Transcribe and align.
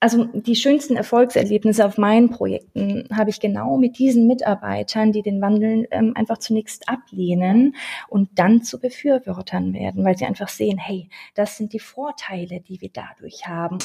also 0.00 0.26
die 0.32 0.54
schönsten 0.54 0.96
Erfolgserlebnisse 0.96 1.84
auf 1.84 1.98
meinen 1.98 2.30
Projekten 2.30 3.08
habe 3.12 3.30
ich 3.30 3.40
genau 3.40 3.78
mit 3.78 3.98
diesen 3.98 4.26
Mitarbeitern, 4.28 5.12
die 5.12 5.22
den 5.22 5.40
Wandel 5.40 5.88
ähm, 5.90 6.12
einfach 6.14 6.38
zunächst 6.38 6.88
ablehnen 6.88 7.74
und 8.08 8.30
dann 8.38 8.62
zu 8.62 8.78
Befürwortern 8.78 9.74
werden, 9.74 10.04
weil 10.04 10.16
sie 10.16 10.26
einfach 10.26 10.48
sehen, 10.48 10.78
hey, 10.78 11.08
das 11.34 11.56
sind 11.56 11.72
die 11.72 11.80
Vorteile, 11.80 12.60
die 12.60 12.80
wir 12.80 12.90
dadurch 12.92 13.46
haben. 13.48 13.78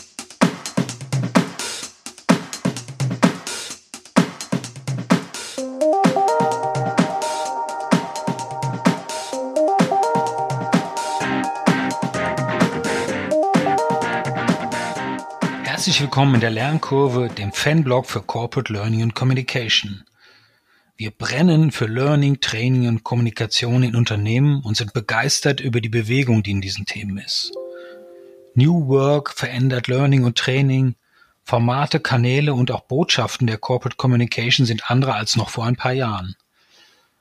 Herzlich 15.94 16.08
willkommen 16.08 16.34
in 16.34 16.42
der 16.42 16.50
Lernkurve, 16.50 17.30
dem 17.30 17.52
Fanblog 17.52 18.08
für 18.08 18.24
Corporate 18.24 18.74
Learning 18.74 19.04
and 19.04 19.14
Communication. 19.14 20.04
Wir 20.98 21.12
brennen 21.12 21.72
für 21.72 21.86
Learning, 21.86 22.42
Training 22.42 22.88
und 22.88 23.04
Kommunikation 23.04 23.84
in 23.84 23.96
Unternehmen 23.96 24.64
und 24.64 24.76
sind 24.76 24.94
begeistert 24.94 25.60
über 25.60 25.82
die 25.82 25.90
Bewegung, 25.90 26.42
die 26.42 26.50
in 26.50 26.62
diesen 26.62 26.88
Themen 26.88 27.20
ist. 27.20 27.52
New 28.56 28.88
Work 28.88 29.36
verändert 29.36 29.88
Learning 29.88 30.24
und 30.24 30.36
Training. 30.36 30.96
Formate, 31.44 32.00
Kanäle 32.00 32.56
und 32.56 32.72
auch 32.72 32.82
Botschaften 32.86 33.46
der 33.46 33.60
Corporate 33.60 33.96
Communication 33.96 34.66
sind 34.66 34.90
andere 34.90 35.14
als 35.14 35.36
noch 35.36 35.52
vor 35.52 35.66
ein 35.66 35.76
paar 35.76 35.94
Jahren. 35.94 36.36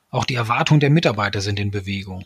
Auch 0.08 0.24
die 0.24 0.36
Erwartungen 0.36 0.80
der 0.80 0.88
Mitarbeiter 0.88 1.42
sind 1.42 1.60
in 1.60 1.70
Bewegung. 1.70 2.24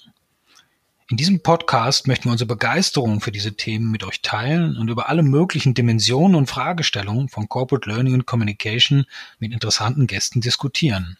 In 1.08 1.16
diesem 1.16 1.40
Podcast 1.40 2.08
möchten 2.08 2.24
wir 2.24 2.32
unsere 2.32 2.48
Begeisterung 2.48 3.20
für 3.20 3.30
diese 3.30 3.54
Themen 3.54 3.92
mit 3.92 4.02
euch 4.02 4.22
teilen 4.22 4.76
und 4.76 4.88
über 4.88 5.08
alle 5.08 5.22
möglichen 5.22 5.72
Dimensionen 5.72 6.34
und 6.34 6.46
Fragestellungen 6.46 7.28
von 7.28 7.48
Corporate 7.48 7.88
Learning 7.88 8.14
und 8.14 8.26
Communication 8.26 9.06
mit 9.38 9.52
interessanten 9.52 10.08
Gästen 10.08 10.40
diskutieren. 10.40 11.16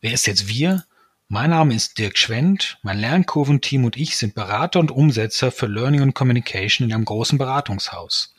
Wer 0.00 0.12
ist 0.12 0.26
jetzt 0.26 0.48
wir? 0.48 0.86
Mein 1.28 1.50
Name 1.50 1.74
ist 1.74 1.98
Dirk 1.98 2.16
Schwendt, 2.16 2.78
mein 2.82 2.98
Lernkurventeam 2.98 3.84
und 3.84 3.98
ich 3.98 4.16
sind 4.16 4.34
Berater 4.34 4.80
und 4.80 4.90
Umsetzer 4.90 5.52
für 5.52 5.66
Learning 5.66 6.00
und 6.00 6.14
Communication 6.14 6.88
in 6.88 6.94
einem 6.94 7.04
großen 7.04 7.36
Beratungshaus. 7.36 8.34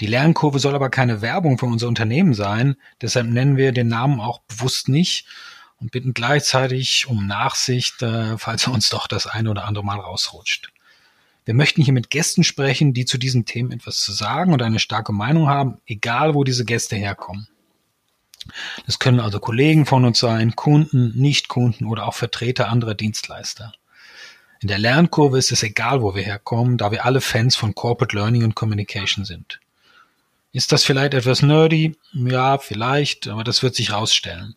Die 0.00 0.06
Lernkurve 0.06 0.58
soll 0.58 0.74
aber 0.74 0.90
keine 0.90 1.22
Werbung 1.22 1.56
für 1.56 1.66
unser 1.66 1.86
Unternehmen 1.86 2.34
sein, 2.34 2.74
deshalb 3.00 3.28
nennen 3.28 3.56
wir 3.56 3.70
den 3.70 3.86
Namen 3.86 4.18
auch 4.18 4.40
bewusst 4.40 4.88
nicht 4.88 5.28
und 5.82 5.90
bitten 5.90 6.14
gleichzeitig 6.14 7.08
um 7.08 7.26
Nachsicht, 7.26 8.00
äh, 8.02 8.38
falls 8.38 8.66
uns 8.68 8.88
doch 8.88 9.06
das 9.06 9.26
eine 9.26 9.50
oder 9.50 9.64
andere 9.64 9.84
Mal 9.84 9.98
rausrutscht. 9.98 10.72
Wir 11.44 11.54
möchten 11.54 11.82
hier 11.82 11.92
mit 11.92 12.08
Gästen 12.08 12.44
sprechen, 12.44 12.94
die 12.94 13.04
zu 13.04 13.18
diesen 13.18 13.44
Themen 13.44 13.72
etwas 13.72 14.00
zu 14.00 14.12
sagen 14.12 14.52
und 14.52 14.62
eine 14.62 14.78
starke 14.78 15.12
Meinung 15.12 15.48
haben, 15.48 15.78
egal 15.86 16.34
wo 16.34 16.44
diese 16.44 16.64
Gäste 16.64 16.94
herkommen. 16.94 17.48
Das 18.86 19.00
können 19.00 19.18
also 19.18 19.40
Kollegen 19.40 19.84
von 19.84 20.04
uns 20.04 20.20
sein, 20.20 20.54
Kunden, 20.54 21.12
Nichtkunden 21.20 21.86
oder 21.88 22.06
auch 22.06 22.14
Vertreter 22.14 22.68
anderer 22.68 22.94
Dienstleister. 22.94 23.72
In 24.60 24.68
der 24.68 24.78
Lernkurve 24.78 25.38
ist 25.38 25.50
es 25.50 25.64
egal, 25.64 26.02
wo 26.02 26.14
wir 26.14 26.22
herkommen, 26.22 26.78
da 26.78 26.92
wir 26.92 27.04
alle 27.04 27.20
Fans 27.20 27.56
von 27.56 27.74
Corporate 27.74 28.14
Learning 28.14 28.44
und 28.44 28.54
Communication 28.54 29.24
sind. 29.24 29.58
Ist 30.52 30.70
das 30.70 30.84
vielleicht 30.84 31.14
etwas 31.14 31.42
nerdy? 31.42 31.96
Ja, 32.12 32.58
vielleicht, 32.58 33.26
aber 33.26 33.42
das 33.42 33.64
wird 33.64 33.74
sich 33.74 33.92
rausstellen. 33.92 34.54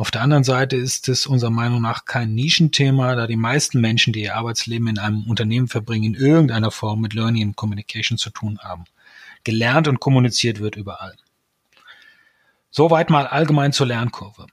Auf 0.00 0.10
der 0.10 0.22
anderen 0.22 0.44
Seite 0.44 0.76
ist 0.76 1.10
es 1.10 1.26
unserer 1.26 1.50
Meinung 1.50 1.82
nach 1.82 2.06
kein 2.06 2.34
Nischenthema, 2.34 3.16
da 3.16 3.26
die 3.26 3.36
meisten 3.36 3.82
Menschen, 3.82 4.14
die 4.14 4.22
ihr 4.22 4.34
Arbeitsleben 4.34 4.88
in 4.88 4.98
einem 4.98 5.24
Unternehmen 5.24 5.68
verbringen, 5.68 6.14
in 6.14 6.18
irgendeiner 6.18 6.70
Form 6.70 7.02
mit 7.02 7.12
Learning 7.12 7.48
and 7.48 7.56
Communication 7.56 8.16
zu 8.16 8.30
tun 8.30 8.58
haben. 8.62 8.84
Gelernt 9.44 9.88
und 9.88 10.00
kommuniziert 10.00 10.58
wird 10.58 10.76
überall. 10.76 11.18
Soweit 12.70 13.10
mal 13.10 13.26
allgemein 13.26 13.74
zur 13.74 13.88
Lernkurve. 13.88 14.46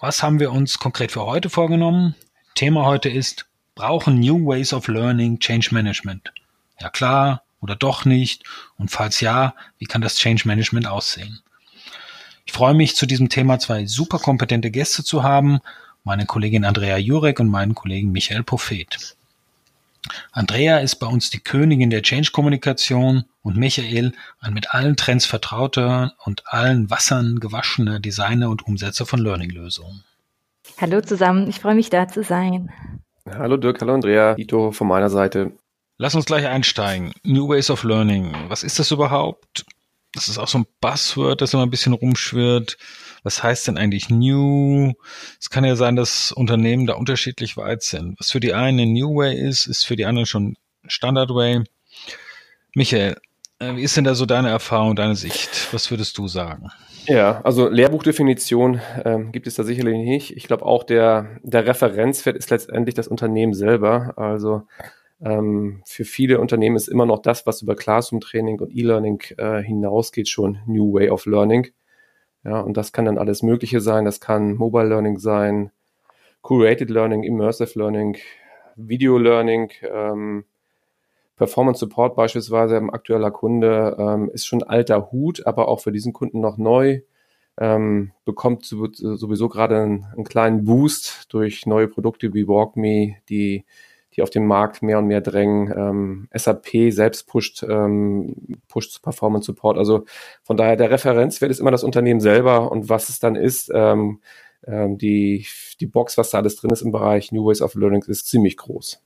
Was 0.00 0.22
haben 0.22 0.38
wir 0.38 0.52
uns 0.52 0.78
konkret 0.78 1.10
für 1.10 1.26
heute 1.26 1.50
vorgenommen? 1.50 2.14
Thema 2.54 2.84
heute 2.84 3.08
ist, 3.08 3.46
brauchen 3.74 4.20
New 4.20 4.46
Ways 4.46 4.72
of 4.72 4.86
Learning 4.86 5.40
Change 5.40 5.70
Management? 5.72 6.32
Ja 6.78 6.90
klar 6.90 7.42
oder 7.60 7.74
doch 7.74 8.04
nicht? 8.04 8.44
Und 8.78 8.92
falls 8.92 9.18
ja, 9.18 9.56
wie 9.78 9.86
kann 9.86 10.00
das 10.00 10.14
Change 10.14 10.46
Management 10.46 10.86
aussehen? 10.86 11.40
Ich 12.46 12.52
freue 12.52 12.74
mich, 12.74 12.96
zu 12.96 13.06
diesem 13.06 13.28
Thema 13.28 13.58
zwei 13.58 13.86
super 13.86 14.18
kompetente 14.18 14.70
Gäste 14.70 15.04
zu 15.04 15.22
haben, 15.22 15.58
meine 16.04 16.24
Kollegin 16.24 16.64
Andrea 16.64 16.96
Jurek 16.96 17.40
und 17.40 17.48
meinen 17.48 17.74
Kollegen 17.74 18.12
Michael 18.12 18.44
Prophet. 18.44 19.16
Andrea 20.30 20.78
ist 20.78 20.96
bei 20.96 21.08
uns 21.08 21.30
die 21.30 21.40
Königin 21.40 21.90
der 21.90 22.02
Change-Kommunikation 22.02 23.24
und 23.42 23.56
Michael 23.56 24.12
ein 24.38 24.54
mit 24.54 24.72
allen 24.72 24.96
Trends 24.96 25.26
vertrauter 25.26 26.14
und 26.24 26.44
allen 26.46 26.88
Wassern 26.88 27.40
gewaschener 27.40 27.98
Designer 27.98 28.48
und 28.48 28.64
Umsetzer 28.64 29.04
von 29.04 29.18
Learning-Lösungen. 29.18 30.04
Hallo 30.78 31.00
zusammen, 31.00 31.48
ich 31.48 31.58
freue 31.58 31.74
mich 31.74 31.90
da 31.90 32.06
zu 32.06 32.22
sein. 32.22 32.70
Hallo 33.28 33.56
Dirk, 33.56 33.80
hallo 33.80 33.94
Andrea, 33.94 34.38
Ito 34.38 34.70
von 34.70 34.86
meiner 34.86 35.10
Seite. 35.10 35.52
Lass 35.98 36.14
uns 36.14 36.26
gleich 36.26 36.46
einsteigen. 36.46 37.12
New 37.24 37.48
Ways 37.48 37.70
of 37.70 37.82
Learning. 37.82 38.32
Was 38.48 38.62
ist 38.62 38.78
das 38.78 38.90
überhaupt? 38.90 39.64
Das 40.16 40.28
ist 40.28 40.38
auch 40.38 40.48
so 40.48 40.58
ein 40.58 40.66
Buzzword, 40.80 41.40
das 41.40 41.54
immer 41.54 41.62
ein 41.62 41.70
bisschen 41.70 41.92
rumschwirrt. 41.92 42.76
Was 43.22 43.42
heißt 43.42 43.68
denn 43.68 43.76
eigentlich 43.76 44.08
New? 44.08 44.92
Es 45.40 45.50
kann 45.50 45.64
ja 45.64 45.76
sein, 45.76 45.96
dass 45.96 46.32
Unternehmen 46.32 46.86
da 46.86 46.94
unterschiedlich 46.94 47.56
weit 47.56 47.82
sind. 47.82 48.18
Was 48.18 48.30
für 48.30 48.40
die 48.40 48.54
einen 48.54 48.92
New 48.92 49.16
Way 49.16 49.38
ist, 49.38 49.66
ist 49.66 49.84
für 49.84 49.96
die 49.96 50.06
anderen 50.06 50.26
schon 50.26 50.56
Standard 50.86 51.30
Way. 51.30 51.64
Michael, 52.74 53.16
äh, 53.58 53.76
wie 53.76 53.82
ist 53.82 53.96
denn 53.96 54.04
da 54.04 54.14
so 54.14 54.26
deine 54.26 54.50
Erfahrung, 54.50 54.96
deine 54.96 55.16
Sicht? 55.16 55.72
Was 55.72 55.90
würdest 55.90 56.18
du 56.18 56.28
sagen? 56.28 56.70
Ja, 57.06 57.40
also 57.42 57.68
Lehrbuchdefinition 57.68 58.80
ähm, 59.04 59.32
gibt 59.32 59.46
es 59.46 59.54
da 59.54 59.62
sicherlich 59.62 59.96
nicht. 59.96 60.36
Ich 60.36 60.46
glaube 60.46 60.66
auch 60.66 60.82
der, 60.82 61.38
der 61.42 61.66
Referenzwert 61.66 62.36
ist 62.36 62.50
letztendlich 62.50 62.94
das 62.94 63.06
Unternehmen 63.06 63.54
selber. 63.54 64.14
Also 64.16 64.62
ähm, 65.20 65.82
für 65.86 66.04
viele 66.04 66.40
Unternehmen 66.40 66.76
ist 66.76 66.88
immer 66.88 67.06
noch 67.06 67.20
das, 67.20 67.46
was 67.46 67.62
über 67.62 67.74
Classroom-Training 67.74 68.60
und 68.60 68.74
E-Learning 68.74 69.22
äh, 69.38 69.62
hinausgeht, 69.62 70.28
schon 70.28 70.58
New 70.66 70.92
Way 70.92 71.10
of 71.10 71.26
Learning. 71.26 71.68
Ja, 72.44 72.60
und 72.60 72.76
das 72.76 72.92
kann 72.92 73.06
dann 73.06 73.18
alles 73.18 73.42
Mögliche 73.42 73.80
sein. 73.80 74.04
Das 74.04 74.20
kann 74.20 74.54
Mobile 74.54 74.88
Learning 74.88 75.18
sein, 75.18 75.72
Curated 76.42 76.90
Learning, 76.90 77.24
Immersive 77.24 77.76
Learning, 77.78 78.16
Video 78.76 79.18
Learning, 79.18 79.70
ähm, 79.82 80.44
Performance 81.36 81.80
Support 81.80 82.14
beispielsweise, 82.14 82.76
ein 82.76 82.90
aktueller 82.90 83.30
Kunde, 83.30 83.96
ähm, 83.98 84.30
ist 84.32 84.46
schon 84.46 84.62
alter 84.62 85.10
Hut, 85.10 85.46
aber 85.46 85.68
auch 85.68 85.80
für 85.80 85.92
diesen 85.92 86.12
Kunden 86.12 86.40
noch 86.40 86.56
neu. 86.56 87.00
Ähm, 87.58 88.12
bekommt 88.26 88.66
sowieso 88.66 89.48
gerade 89.48 89.78
einen, 89.82 90.04
einen, 90.12 90.24
kleinen 90.24 90.64
Boost 90.64 91.32
durch 91.32 91.64
neue 91.64 91.88
Produkte 91.88 92.34
wie 92.34 92.46
WalkMe, 92.46 93.16
die 93.30 93.64
die 94.16 94.22
auf 94.22 94.30
dem 94.30 94.46
Markt 94.46 94.82
mehr 94.82 94.98
und 94.98 95.06
mehr 95.06 95.20
drängen. 95.20 95.72
Ähm, 95.76 96.28
SAP 96.32 96.90
selbst 96.90 97.26
pusht, 97.26 97.62
ähm, 97.62 98.58
pusht 98.68 99.02
Performance 99.02 99.46
Support. 99.46 99.78
Also 99.78 100.04
von 100.42 100.56
daher 100.56 100.76
der 100.76 100.90
Referenzwert 100.90 101.50
ist 101.50 101.60
immer 101.60 101.70
das 101.70 101.84
Unternehmen 101.84 102.20
selber 102.20 102.70
und 102.72 102.88
was 102.88 103.08
es 103.08 103.18
dann 103.18 103.36
ist. 103.36 103.70
Ähm, 103.74 104.20
ähm, 104.66 104.98
die, 104.98 105.46
die 105.80 105.86
Box, 105.86 106.18
was 106.18 106.30
da 106.30 106.38
alles 106.38 106.56
drin 106.56 106.70
ist 106.70 106.82
im 106.82 106.92
Bereich 106.92 107.30
New 107.32 107.46
Ways 107.46 107.62
of 107.62 107.74
Learning, 107.74 108.02
ist 108.06 108.26
ziemlich 108.26 108.56
groß. 108.56 109.02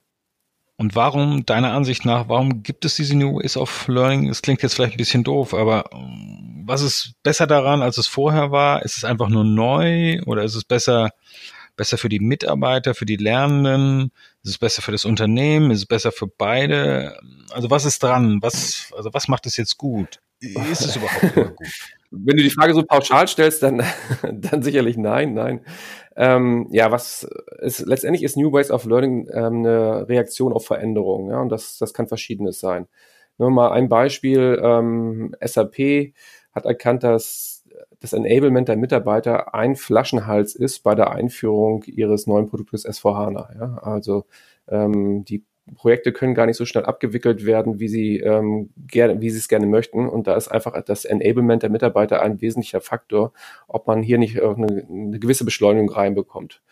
Und 0.76 0.96
warum, 0.96 1.44
deiner 1.44 1.72
Ansicht 1.72 2.06
nach, 2.06 2.28
warum 2.30 2.62
gibt 2.62 2.86
es 2.86 2.96
diese 2.96 3.14
New 3.14 3.38
Ways 3.38 3.58
of 3.58 3.86
Learning? 3.88 4.30
Es 4.30 4.40
klingt 4.40 4.62
jetzt 4.62 4.74
vielleicht 4.74 4.94
ein 4.94 4.98
bisschen 4.98 5.24
doof, 5.24 5.52
aber 5.52 5.84
ähm, 5.92 6.62
was 6.64 6.80
ist 6.80 7.14
besser 7.22 7.46
daran, 7.46 7.82
als 7.82 7.98
es 7.98 8.06
vorher 8.06 8.50
war? 8.50 8.82
Ist 8.82 8.96
es 8.96 9.04
einfach 9.04 9.28
nur 9.28 9.44
neu 9.44 10.22
oder 10.24 10.42
ist 10.42 10.54
es 10.54 10.64
besser, 10.64 11.10
besser 11.80 11.96
für 11.96 12.10
die 12.10 12.20
Mitarbeiter, 12.20 12.92
für 12.92 13.06
die 13.06 13.16
Lernenden? 13.16 14.12
Ist 14.42 14.50
es 14.50 14.58
besser 14.58 14.82
für 14.82 14.92
das 14.92 15.06
Unternehmen? 15.06 15.70
Ist 15.70 15.78
es 15.78 15.86
besser 15.86 16.12
für 16.12 16.26
beide? 16.26 17.18
Also 17.52 17.70
was 17.70 17.86
ist 17.86 18.02
dran? 18.02 18.38
Was, 18.42 18.92
also 18.94 19.14
was 19.14 19.28
macht 19.28 19.46
es 19.46 19.56
jetzt 19.56 19.78
gut? 19.78 20.20
Ist 20.40 20.82
es 20.82 20.96
überhaupt 20.96 21.34
gut? 21.34 21.56
Wenn 22.10 22.36
du 22.36 22.42
die 22.42 22.50
Frage 22.50 22.74
so 22.74 22.82
pauschal 22.82 23.26
stellst, 23.28 23.62
dann, 23.62 23.82
dann 24.30 24.62
sicherlich 24.62 24.98
nein, 24.98 25.32
nein. 25.32 25.64
Ähm, 26.16 26.68
ja, 26.70 26.90
was 26.90 27.26
ist, 27.60 27.86
letztendlich 27.86 28.24
ist 28.24 28.36
New 28.36 28.52
Ways 28.52 28.70
of 28.70 28.84
Learning 28.84 29.26
ähm, 29.32 29.64
eine 29.64 30.06
Reaktion 30.06 30.52
auf 30.52 30.66
Veränderungen, 30.66 31.30
ja, 31.30 31.40
und 31.40 31.48
das, 31.48 31.78
das 31.78 31.94
kann 31.94 32.08
verschiedenes 32.08 32.60
sein. 32.60 32.88
Nur 33.38 33.50
mal 33.50 33.72
ein 33.72 33.88
Beispiel, 33.88 34.60
ähm, 34.62 35.34
SAP 35.42 36.12
hat 36.52 36.66
erkannt, 36.66 37.04
dass 37.04 37.49
das 38.00 38.12
Enablement 38.12 38.68
der 38.68 38.76
Mitarbeiter 38.76 39.54
ein 39.54 39.76
Flaschenhals 39.76 40.54
ist 40.54 40.80
bei 40.80 40.94
der 40.94 41.10
Einführung 41.10 41.84
ihres 41.84 42.26
neuen 42.26 42.46
Produktes 42.46 42.86
S4HANA. 42.86 43.58
Ja? 43.58 43.78
Also 43.82 44.24
ähm, 44.68 45.24
die 45.24 45.44
Projekte 45.74 46.12
können 46.12 46.34
gar 46.34 46.46
nicht 46.46 46.56
so 46.56 46.64
schnell 46.64 46.84
abgewickelt 46.84 47.44
werden, 47.44 47.78
wie 47.78 47.88
sie 47.88 48.18
ähm, 48.18 48.70
gerne, 48.76 49.20
wie 49.20 49.30
sie 49.30 49.38
es 49.38 49.48
gerne 49.48 49.66
möchten. 49.66 50.08
Und 50.08 50.26
da 50.26 50.34
ist 50.34 50.48
einfach 50.48 50.80
das 50.84 51.04
Enablement 51.04 51.62
der 51.62 51.70
Mitarbeiter 51.70 52.22
ein 52.22 52.40
wesentlicher 52.40 52.80
Faktor, 52.80 53.32
ob 53.68 53.86
man 53.86 54.02
hier 54.02 54.18
nicht 54.18 54.40
eine, 54.40 54.86
eine 54.88 55.18
gewisse 55.18 55.44
Beschleunigung 55.44 55.90
reinbekommt. 55.90 56.62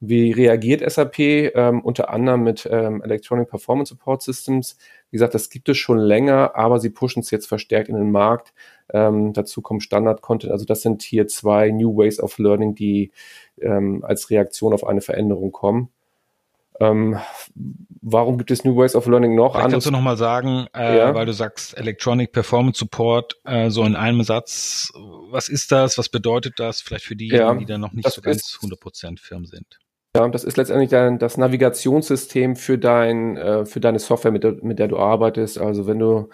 Wie 0.00 0.30
reagiert 0.30 0.88
SAP? 0.88 1.18
Ähm, 1.18 1.80
unter 1.80 2.10
anderem 2.10 2.44
mit 2.44 2.68
ähm, 2.70 3.02
Electronic 3.02 3.48
Performance 3.48 3.90
Support 3.90 4.22
Systems. 4.22 4.76
Wie 5.10 5.16
gesagt, 5.16 5.34
das 5.34 5.50
gibt 5.50 5.68
es 5.68 5.76
schon 5.76 5.98
länger, 5.98 6.52
aber 6.54 6.78
sie 6.78 6.90
pushen 6.90 7.20
es 7.20 7.30
jetzt 7.30 7.46
verstärkt 7.46 7.88
in 7.88 7.96
den 7.96 8.12
Markt. 8.12 8.52
Ähm, 8.92 9.32
dazu 9.32 9.60
kommt 9.60 9.82
Standard-Content. 9.82 10.52
Also 10.52 10.64
das 10.64 10.82
sind 10.82 11.02
hier 11.02 11.26
zwei 11.26 11.70
New 11.70 11.96
Ways 11.96 12.20
of 12.20 12.38
Learning, 12.38 12.74
die 12.74 13.10
ähm, 13.60 14.04
als 14.04 14.30
Reaktion 14.30 14.72
auf 14.72 14.86
eine 14.86 15.00
Veränderung 15.00 15.50
kommen. 15.50 15.90
Ähm, 16.80 17.18
warum 18.00 18.38
gibt 18.38 18.52
es 18.52 18.62
New 18.62 18.76
Ways 18.76 18.94
of 18.94 19.06
Learning 19.06 19.34
noch? 19.34 19.54
Vielleicht 19.54 19.70
kannst 19.72 19.86
du 19.88 19.90
nochmal 19.90 20.16
sagen, 20.16 20.66
äh, 20.76 20.98
ja. 20.98 21.14
weil 21.14 21.26
du 21.26 21.32
sagst 21.32 21.76
Electronic 21.76 22.30
Performance 22.30 22.78
Support, 22.78 23.34
äh, 23.44 23.70
so 23.70 23.82
in 23.82 23.96
einem 23.96 24.22
Satz, 24.22 24.92
was 25.30 25.48
ist 25.48 25.72
das, 25.72 25.98
was 25.98 26.08
bedeutet 26.08 26.54
das 26.58 26.80
vielleicht 26.80 27.04
für 27.04 27.16
diejenigen, 27.16 27.48
ja, 27.48 27.54
die 27.54 27.64
da 27.64 27.78
noch 27.78 27.92
nicht 27.92 28.08
so 28.08 28.20
ganz 28.20 28.58
100% 28.62 29.18
firm 29.18 29.44
sind? 29.44 29.80
Ja, 30.16 30.26
das 30.26 30.42
ist 30.42 30.56
letztendlich 30.56 30.88
dein, 30.88 31.18
das 31.18 31.36
Navigationssystem 31.36 32.56
für 32.56 32.78
dein, 32.78 33.36
äh, 33.36 33.66
für 33.66 33.78
deine 33.78 33.98
Software, 33.98 34.32
mit 34.32 34.42
der, 34.42 34.56
mit 34.62 34.78
der 34.78 34.88
du 34.88 34.96
arbeitest. 34.96 35.58
Also 35.58 35.86
wenn 35.86 35.98
du 35.98 36.30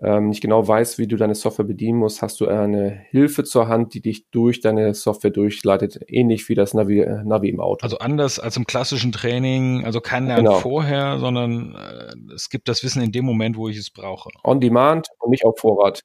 ähm, 0.00 0.28
nicht 0.28 0.40
genau 0.40 0.66
weißt, 0.66 0.98
wie 0.98 1.08
du 1.08 1.16
deine 1.16 1.34
Software 1.34 1.64
bedienen 1.64 1.98
musst, 1.98 2.22
hast 2.22 2.40
du 2.40 2.46
eine 2.46 2.88
Hilfe 3.10 3.42
zur 3.42 3.66
Hand, 3.66 3.94
die 3.94 4.00
dich 4.00 4.30
durch 4.30 4.60
deine 4.60 4.94
Software 4.94 5.32
durchleitet, 5.32 5.98
ähnlich 6.06 6.48
wie 6.48 6.54
das 6.54 6.72
Navi, 6.72 7.00
äh, 7.00 7.24
Navi 7.24 7.48
im 7.48 7.60
Auto. 7.60 7.82
Also 7.82 7.98
anders 7.98 8.38
als 8.38 8.56
im 8.56 8.64
klassischen 8.64 9.10
Training, 9.10 9.84
also 9.84 10.00
kein 10.00 10.28
Lernen 10.28 10.44
genau. 10.44 10.60
vorher, 10.60 11.18
sondern 11.18 11.74
äh, 11.74 12.32
es 12.32 12.48
gibt 12.48 12.68
das 12.68 12.84
Wissen 12.84 13.02
in 13.02 13.10
dem 13.10 13.24
Moment, 13.24 13.56
wo 13.56 13.68
ich 13.68 13.76
es 13.76 13.90
brauche. 13.90 14.30
On 14.44 14.60
Demand 14.60 15.08
und 15.18 15.30
nicht 15.30 15.44
auf 15.44 15.58
Vorrat. 15.58 16.02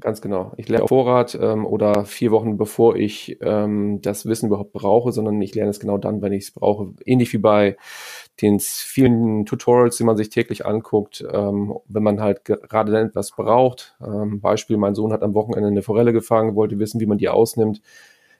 Ganz 0.00 0.22
genau. 0.22 0.52
Ich 0.56 0.68
lerne 0.68 0.84
auf 0.84 0.88
Vorrat 0.88 1.38
ähm, 1.40 1.66
oder 1.66 2.06
vier 2.06 2.30
Wochen 2.30 2.56
bevor 2.56 2.96
ich 2.96 3.36
ähm, 3.42 4.00
das 4.00 4.24
Wissen 4.24 4.46
überhaupt 4.46 4.72
brauche, 4.72 5.12
sondern 5.12 5.40
ich 5.42 5.54
lerne 5.54 5.70
es 5.70 5.78
genau 5.78 5.98
dann, 5.98 6.22
wenn 6.22 6.32
ich 6.32 6.44
es 6.44 6.50
brauche. 6.52 6.94
Ähnlich 7.04 7.32
wie 7.34 7.38
bei 7.38 7.76
den 8.40 8.60
vielen 8.60 9.44
Tutorials, 9.44 9.98
die 9.98 10.04
man 10.04 10.16
sich 10.16 10.30
täglich 10.30 10.64
anguckt, 10.64 11.22
ähm, 11.30 11.74
wenn 11.86 12.02
man 12.02 12.20
halt 12.20 12.44
gerade 12.46 12.92
dann 12.92 13.08
etwas 13.08 13.32
braucht. 13.32 13.94
Ähm, 14.00 14.40
Beispiel, 14.40 14.78
mein 14.78 14.94
Sohn 14.94 15.12
hat 15.12 15.22
am 15.22 15.34
Wochenende 15.34 15.68
eine 15.68 15.82
Forelle 15.82 16.14
gefangen, 16.14 16.56
wollte 16.56 16.78
wissen, 16.78 17.00
wie 17.00 17.06
man 17.06 17.18
die 17.18 17.28
ausnimmt. 17.28 17.82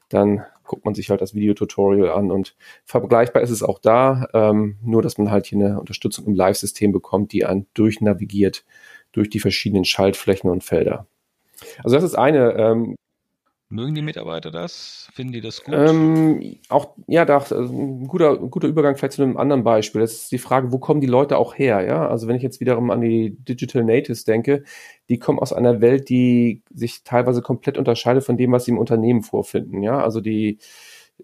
Dann 0.09 0.45
guckt 0.65 0.85
man 0.87 0.95
sich 0.95 1.11
halt 1.11 1.21
das 1.21 1.35
Videotutorial 1.35 2.11
an 2.11 2.31
und 2.31 2.57
vergleichbar 2.85 3.43
ist 3.43 3.51
es 3.51 3.63
auch 3.63 3.79
da, 3.79 4.29
ähm, 4.33 4.79
nur 4.83 5.03
dass 5.03 5.19
man 5.19 5.31
halt 5.31 5.47
hier 5.47 5.59
eine 5.59 5.79
Unterstützung 5.81 6.27
im 6.27 6.35
Live-System 6.35 6.93
bekommt, 6.93 7.33
die 7.33 7.45
einen 7.45 7.67
durchnavigiert 7.75 8.65
durch 9.13 9.29
die 9.29 9.41
verschiedenen 9.41 9.85
Schaltflächen 9.85 10.49
und 10.49 10.65
Felder. 10.65 11.07
Also 11.83 11.97
das 11.97 12.05
ist 12.05 12.15
eine. 12.15 12.53
Ähm, 12.55 12.97
Mögen 13.73 13.95
die 13.95 14.03
Mitarbeiter 14.03 14.51
das? 14.51 15.09
Finden 15.15 15.33
die 15.33 15.41
das 15.41 15.63
gut? 15.63 15.73
Ähm, 15.73 16.59
auch, 16.71 16.97
ja, 17.07 17.25
da, 17.25 17.39
also 17.39 17.57
ein 17.57 18.09
guter, 18.09 18.37
guter 18.37 18.67
Übergang 18.67 18.97
vielleicht 18.97 19.13
zu 19.13 19.23
einem 19.23 19.37
anderen 19.37 19.63
Beispiel. 19.63 20.01
Das 20.01 20.13
ist 20.13 20.33
die 20.33 20.39
Frage, 20.39 20.73
wo 20.73 20.79
kommen 20.79 21.01
die 21.01 21.07
Leute 21.07 21.37
auch 21.37 21.57
her? 21.57 21.81
Ja, 21.83 22.09
also 22.09 22.27
wenn 22.27 22.35
ich 22.35 22.43
jetzt 22.43 22.59
wiederum 22.59 22.91
an 22.91 23.01
die 23.01 23.37
Digital 23.45 23.85
Natives 23.85 24.25
denke, 24.25 24.65
die 25.09 25.21
kommen 25.21 25.39
aus 25.39 25.53
einer 25.53 25.81
Welt, 25.81 26.09
die 26.09 26.65
sich 26.75 27.05
teilweise 27.05 27.43
komplett 27.43 27.79
unterscheidet 27.79 28.25
von 28.25 28.37
dem, 28.37 28.51
was 28.51 28.65
sie 28.65 28.73
im 28.73 28.79
Unternehmen 28.79 29.23
vorfinden. 29.23 29.85
Ja, 29.85 30.03
also 30.03 30.21
die, 30.21 30.59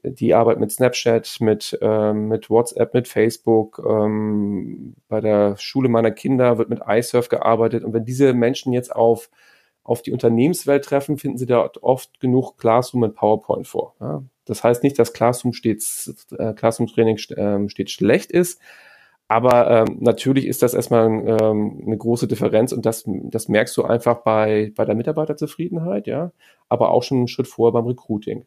die 0.04 0.32
Arbeit 0.32 0.60
mit 0.60 0.70
Snapchat, 0.70 1.38
mit, 1.40 1.76
ähm, 1.82 2.28
mit 2.28 2.48
WhatsApp, 2.48 2.94
mit 2.94 3.08
Facebook. 3.08 3.84
Ähm, 3.84 4.94
bei 5.08 5.20
der 5.20 5.56
Schule 5.56 5.88
meiner 5.88 6.12
Kinder 6.12 6.58
wird 6.58 6.70
mit 6.70 6.82
iSurf 6.86 7.28
gearbeitet. 7.28 7.82
Und 7.82 7.92
wenn 7.92 8.04
diese 8.04 8.34
Menschen 8.34 8.72
jetzt 8.72 8.94
auf 8.94 9.30
auf 9.86 10.02
die 10.02 10.12
Unternehmenswelt 10.12 10.84
treffen, 10.84 11.16
finden 11.16 11.38
Sie 11.38 11.46
dort 11.46 11.82
oft 11.82 12.20
genug 12.20 12.58
Classroom 12.58 13.04
und 13.04 13.14
PowerPoint 13.14 13.66
vor. 13.66 13.94
Ja? 14.00 14.22
Das 14.44 14.64
heißt 14.64 14.82
nicht, 14.82 14.98
dass 14.98 15.12
Classroom 15.12 15.52
stets, 15.52 16.26
äh, 16.36 16.52
Classroom 16.52 16.88
Training 16.88 17.16
äh, 17.36 17.68
stets 17.68 17.92
schlecht 17.92 18.30
ist, 18.30 18.60
aber 19.28 19.70
ähm, 19.70 19.98
natürlich 20.00 20.46
ist 20.46 20.62
das 20.62 20.74
erstmal 20.74 21.06
ähm, 21.08 21.82
eine 21.84 21.96
große 21.96 22.28
Differenz 22.28 22.72
und 22.72 22.86
das, 22.86 23.04
das 23.06 23.48
merkst 23.48 23.76
du 23.76 23.84
einfach 23.84 24.18
bei, 24.18 24.72
bei 24.76 24.84
der 24.84 24.94
Mitarbeiterzufriedenheit, 24.94 26.06
ja, 26.06 26.32
aber 26.68 26.90
auch 26.90 27.02
schon 27.02 27.18
einen 27.18 27.28
Schritt 27.28 27.48
vorher 27.48 27.72
beim 27.72 27.86
Recruiting. 27.86 28.46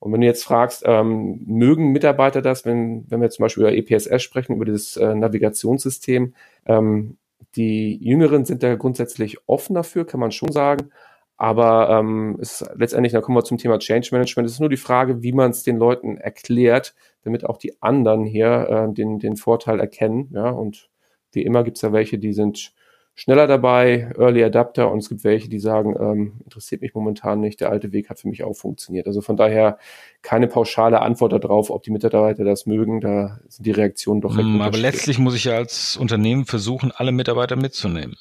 Und 0.00 0.12
wenn 0.12 0.20
du 0.20 0.26
jetzt 0.26 0.42
fragst, 0.42 0.82
ähm, 0.84 1.42
mögen 1.46 1.92
Mitarbeiter 1.92 2.42
das, 2.42 2.64
wenn, 2.64 3.04
wenn 3.08 3.20
wir 3.20 3.30
zum 3.30 3.44
Beispiel 3.44 3.62
über 3.62 3.72
EPSS 3.72 4.22
sprechen, 4.22 4.56
über 4.56 4.64
das 4.64 4.96
äh, 4.96 5.14
Navigationssystem, 5.14 6.34
ähm, 6.66 7.18
die 7.56 7.96
Jüngeren 8.02 8.44
sind 8.44 8.62
da 8.62 8.74
grundsätzlich 8.76 9.38
offen 9.46 9.74
dafür, 9.74 10.06
kann 10.06 10.20
man 10.20 10.32
schon 10.32 10.52
sagen. 10.52 10.90
Aber 11.36 11.90
ähm, 11.90 12.36
ist 12.40 12.64
letztendlich, 12.76 13.12
da 13.12 13.20
kommen 13.20 13.36
wir 13.36 13.44
zum 13.44 13.58
Thema 13.58 13.78
Change 13.78 14.10
Management, 14.12 14.46
es 14.46 14.54
ist 14.54 14.60
nur 14.60 14.68
die 14.68 14.76
Frage, 14.76 15.22
wie 15.22 15.32
man 15.32 15.50
es 15.50 15.62
den 15.62 15.76
Leuten 15.76 16.16
erklärt, 16.16 16.94
damit 17.24 17.44
auch 17.44 17.56
die 17.56 17.82
anderen 17.82 18.24
hier 18.24 18.68
äh, 18.68 18.94
den, 18.94 19.18
den 19.18 19.36
Vorteil 19.36 19.80
erkennen. 19.80 20.30
Ja, 20.32 20.50
und 20.50 20.88
wie 21.32 21.42
immer 21.42 21.64
gibt 21.64 21.78
es 21.78 21.82
ja 21.82 21.92
welche, 21.92 22.18
die 22.18 22.32
sind 22.32 22.72
schneller 23.14 23.46
dabei, 23.46 24.12
Early 24.18 24.42
Adapter 24.42 24.90
und 24.90 24.98
es 24.98 25.08
gibt 25.08 25.24
welche, 25.24 25.48
die 25.48 25.58
sagen, 25.58 25.94
ähm, 26.00 26.40
interessiert 26.44 26.80
mich 26.80 26.94
momentan 26.94 27.40
nicht, 27.40 27.60
der 27.60 27.70
alte 27.70 27.92
Weg 27.92 28.08
hat 28.08 28.20
für 28.20 28.28
mich 28.28 28.42
auch 28.42 28.54
funktioniert. 28.54 29.06
Also 29.06 29.20
von 29.20 29.36
daher 29.36 29.78
keine 30.22 30.48
pauschale 30.48 31.00
Antwort 31.00 31.32
darauf, 31.32 31.70
ob 31.70 31.82
die 31.82 31.90
Mitarbeiter 31.90 32.44
das 32.44 32.66
mögen, 32.66 33.00
da 33.00 33.40
sind 33.48 33.66
die 33.66 33.70
Reaktionen 33.70 34.20
doch 34.20 34.36
recht 34.36 34.48
mm, 34.48 34.60
Aber 34.60 34.78
letztlich 34.78 35.18
muss 35.18 35.34
ich 35.34 35.44
ja 35.44 35.54
als 35.54 35.96
Unternehmen 35.96 36.46
versuchen, 36.46 36.92
alle 36.94 37.12
Mitarbeiter 37.12 37.56
mitzunehmen. 37.56 38.16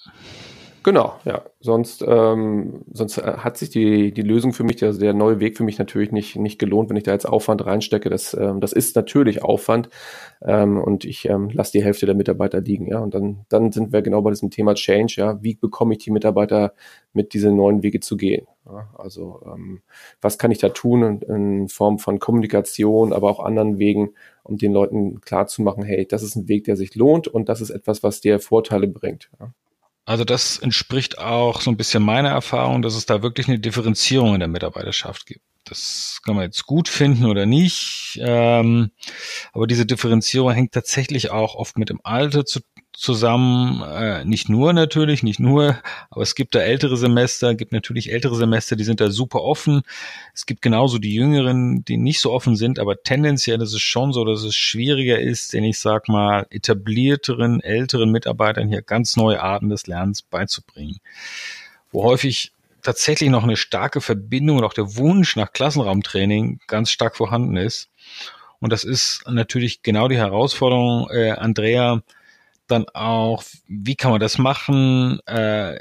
Genau, 0.84 1.14
ja. 1.26 1.44
Sonst, 1.60 2.04
ähm, 2.08 2.84
sonst 2.92 3.20
äh, 3.20 3.38
hat 3.38 3.56
sich 3.58 3.70
die, 3.70 4.12
die 4.12 4.24
Lösung 4.24 4.52
für 4.52 4.64
mich, 4.64 4.84
also 4.84 5.00
der 5.00 5.14
neue 5.14 5.40
Weg 5.40 5.56
für 5.56 5.64
mich 5.64 5.78
natürlich 5.78 6.12
nicht, 6.12 6.38
nicht 6.38 6.58
gelohnt, 6.58 6.90
wenn 6.90 6.98
ich 6.98 7.04
da 7.04 7.12
jetzt 7.12 7.28
Aufwand 7.28 7.64
reinstecke. 7.64 8.10
Das, 8.10 8.34
ähm, 8.34 8.60
das 8.62 8.74
ist 8.74 8.96
natürlich 8.96 9.44
Aufwand 9.44 9.90
ähm, 10.42 10.80
und 10.80 11.06
ich 11.06 11.30
ähm, 11.30 11.52
lasse 11.52 11.74
die 11.74 11.84
Hälfte 11.84 12.08
der 12.08 12.16
Mitarbeiter 12.16 12.62
liegen. 12.62 12.88
Ja, 12.88 13.00
und 13.00 13.14
dann, 13.14 13.46
dann 13.50 13.72
sind 13.72 13.94
wir 13.94 14.02
genau 14.02 14.24
bei 14.24 14.32
diesem 14.32 14.50
Thema 14.50 14.74
Change. 14.74 15.16
Ja, 15.18 15.44
wie 15.44 15.54
bekomme 15.54 15.94
ich 15.94 16.00
die 16.00 16.10
Mitarbeiter 16.10 16.74
mit 17.14 17.36
diesen 17.36 17.56
neuen 17.56 17.84
Wege 17.84 18.00
zu 18.00 18.18
gehen? 18.18 18.48
Ja, 18.66 18.90
also 18.98 19.40
ähm, 19.46 19.82
was 20.20 20.40
kann 20.40 20.50
ich 20.50 20.58
da 20.58 20.70
tun 20.70 21.04
in, 21.04 21.22
in 21.22 21.70
Form 21.70 22.00
von 22.00 22.18
Kommunikation, 22.18 23.14
aber 23.14 23.30
auch 23.30 23.40
anderen 23.40 23.78
Wegen, 23.78 24.16
um 24.42 24.58
den 24.58 24.74
Leuten 24.74 25.22
klarzumachen, 25.22 25.84
hey, 25.84 26.08
das 26.08 26.24
ist 26.24 26.36
ein 26.36 26.48
Weg, 26.48 26.64
der 26.64 26.76
sich 26.76 26.96
lohnt 26.96 27.28
und 27.28 27.50
das 27.50 27.62
ist 27.62 27.70
etwas, 27.70 28.02
was 28.02 28.20
dir 28.20 28.40
Vorteile 28.40 28.88
bringt. 28.88 29.30
Ja. 29.40 29.54
Also 30.06 30.26
das 30.26 30.58
entspricht 30.58 31.20
auch 31.20 31.62
so 31.62 31.70
ein 31.70 31.78
bisschen 31.78 32.04
meiner 32.04 32.30
Erfahrung, 32.30 32.82
dass 32.82 32.96
es 32.96 33.06
da 33.06 33.22
wirklich 33.22 33.48
eine 33.48 33.60
Differenzierung 33.60 34.34
in 34.34 34.40
der 34.40 34.50
Mitarbeiterschaft 34.50 35.26
gibt. 35.26 35.46
Das 35.66 36.22
kann 36.26 36.36
man 36.36 36.46
jetzt 36.46 36.66
gut 36.66 36.90
finden 36.90 37.26
oder 37.26 37.46
nicht, 37.46 38.20
ähm, 38.20 38.92
aber 39.54 39.68
diese 39.68 39.86
Differenzierung 39.86 40.52
hängt 40.52 40.72
tatsächlich 40.74 41.30
auch 41.30 41.54
oft 41.54 41.78
mit 41.78 41.90
dem 41.90 42.02
Alter 42.04 42.46
zu 42.46 42.62
zusammen, 42.94 43.82
äh, 43.82 44.26
nicht 44.26 44.50
nur 44.50 44.74
natürlich, 44.74 45.24
nicht 45.24 45.40
nur, 45.40 45.78
aber 46.10 46.22
es 46.22 46.36
gibt 46.36 46.56
da 46.56 46.60
ältere 46.60 46.98
Semester, 46.98 47.56
gibt 47.56 47.72
natürlich 47.72 48.12
ältere 48.12 48.36
Semester, 48.36 48.76
die 48.76 48.84
sind 48.84 49.00
da 49.00 49.10
super 49.10 49.42
offen. 49.42 49.82
Es 50.34 50.46
gibt 50.46 50.62
genauso 50.62 50.98
die 50.98 51.14
Jüngeren, 51.14 51.86
die 51.86 51.98
nicht 51.98 52.20
so 52.20 52.32
offen 52.32 52.56
sind, 52.56 52.80
aber 52.80 53.02
tendenziell 53.02 53.62
ist 53.62 53.74
es 53.74 53.82
schon 53.82 54.14
so, 54.14 54.26
dass 54.26 54.44
es 54.44 54.56
schwieriger 54.56 55.20
ist, 55.20 55.54
den 55.54 55.64
ich 55.64 55.80
sag 55.80 56.10
mal 56.10 56.46
etablierteren, 56.50 57.62
älteren 57.62 58.12
Mitarbeitern 58.12 58.68
hier 58.68 58.82
ganz 58.82 59.16
neue 59.16 59.42
Arten 59.42 59.70
des 59.70 59.88
Lernens 59.88 60.22
beizubringen. 60.22 61.00
Wo 61.92 62.04
häufig 62.04 62.52
tatsächlich 62.82 63.30
noch 63.30 63.44
eine 63.44 63.58
starke 63.58 64.02
Verbindung 64.02 64.58
und 64.58 64.64
auch 64.64 64.74
der 64.74 64.96
Wunsch 64.96 65.36
nach 65.36 65.54
Klassenraumtraining 65.54 66.60
ganz 66.68 66.92
stark 66.92 67.16
vorhanden 67.16 67.58
ist. 67.58 67.90
Und 68.60 68.72
das 68.72 68.84
ist 68.84 69.24
natürlich 69.28 69.82
genau 69.82 70.08
die 70.08 70.18
Herausforderung, 70.18 71.10
äh, 71.10 71.32
Andrea, 71.32 72.02
dann 72.72 72.86
auch, 72.94 73.44
wie 73.68 73.96
kann 73.96 74.12
man 74.12 74.20
das 74.20 74.38
machen? 74.38 75.20
Äh, 75.28 75.80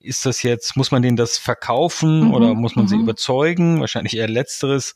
ist 0.00 0.24
das 0.24 0.42
jetzt, 0.42 0.76
muss 0.76 0.90
man 0.90 1.02
denen 1.02 1.16
das 1.16 1.38
verkaufen 1.38 2.26
mhm, 2.26 2.34
oder 2.34 2.54
muss 2.54 2.76
man 2.76 2.88
sie 2.88 2.96
mhm. 2.96 3.02
überzeugen? 3.02 3.80
Wahrscheinlich 3.80 4.16
eher 4.16 4.28
letzteres. 4.28 4.94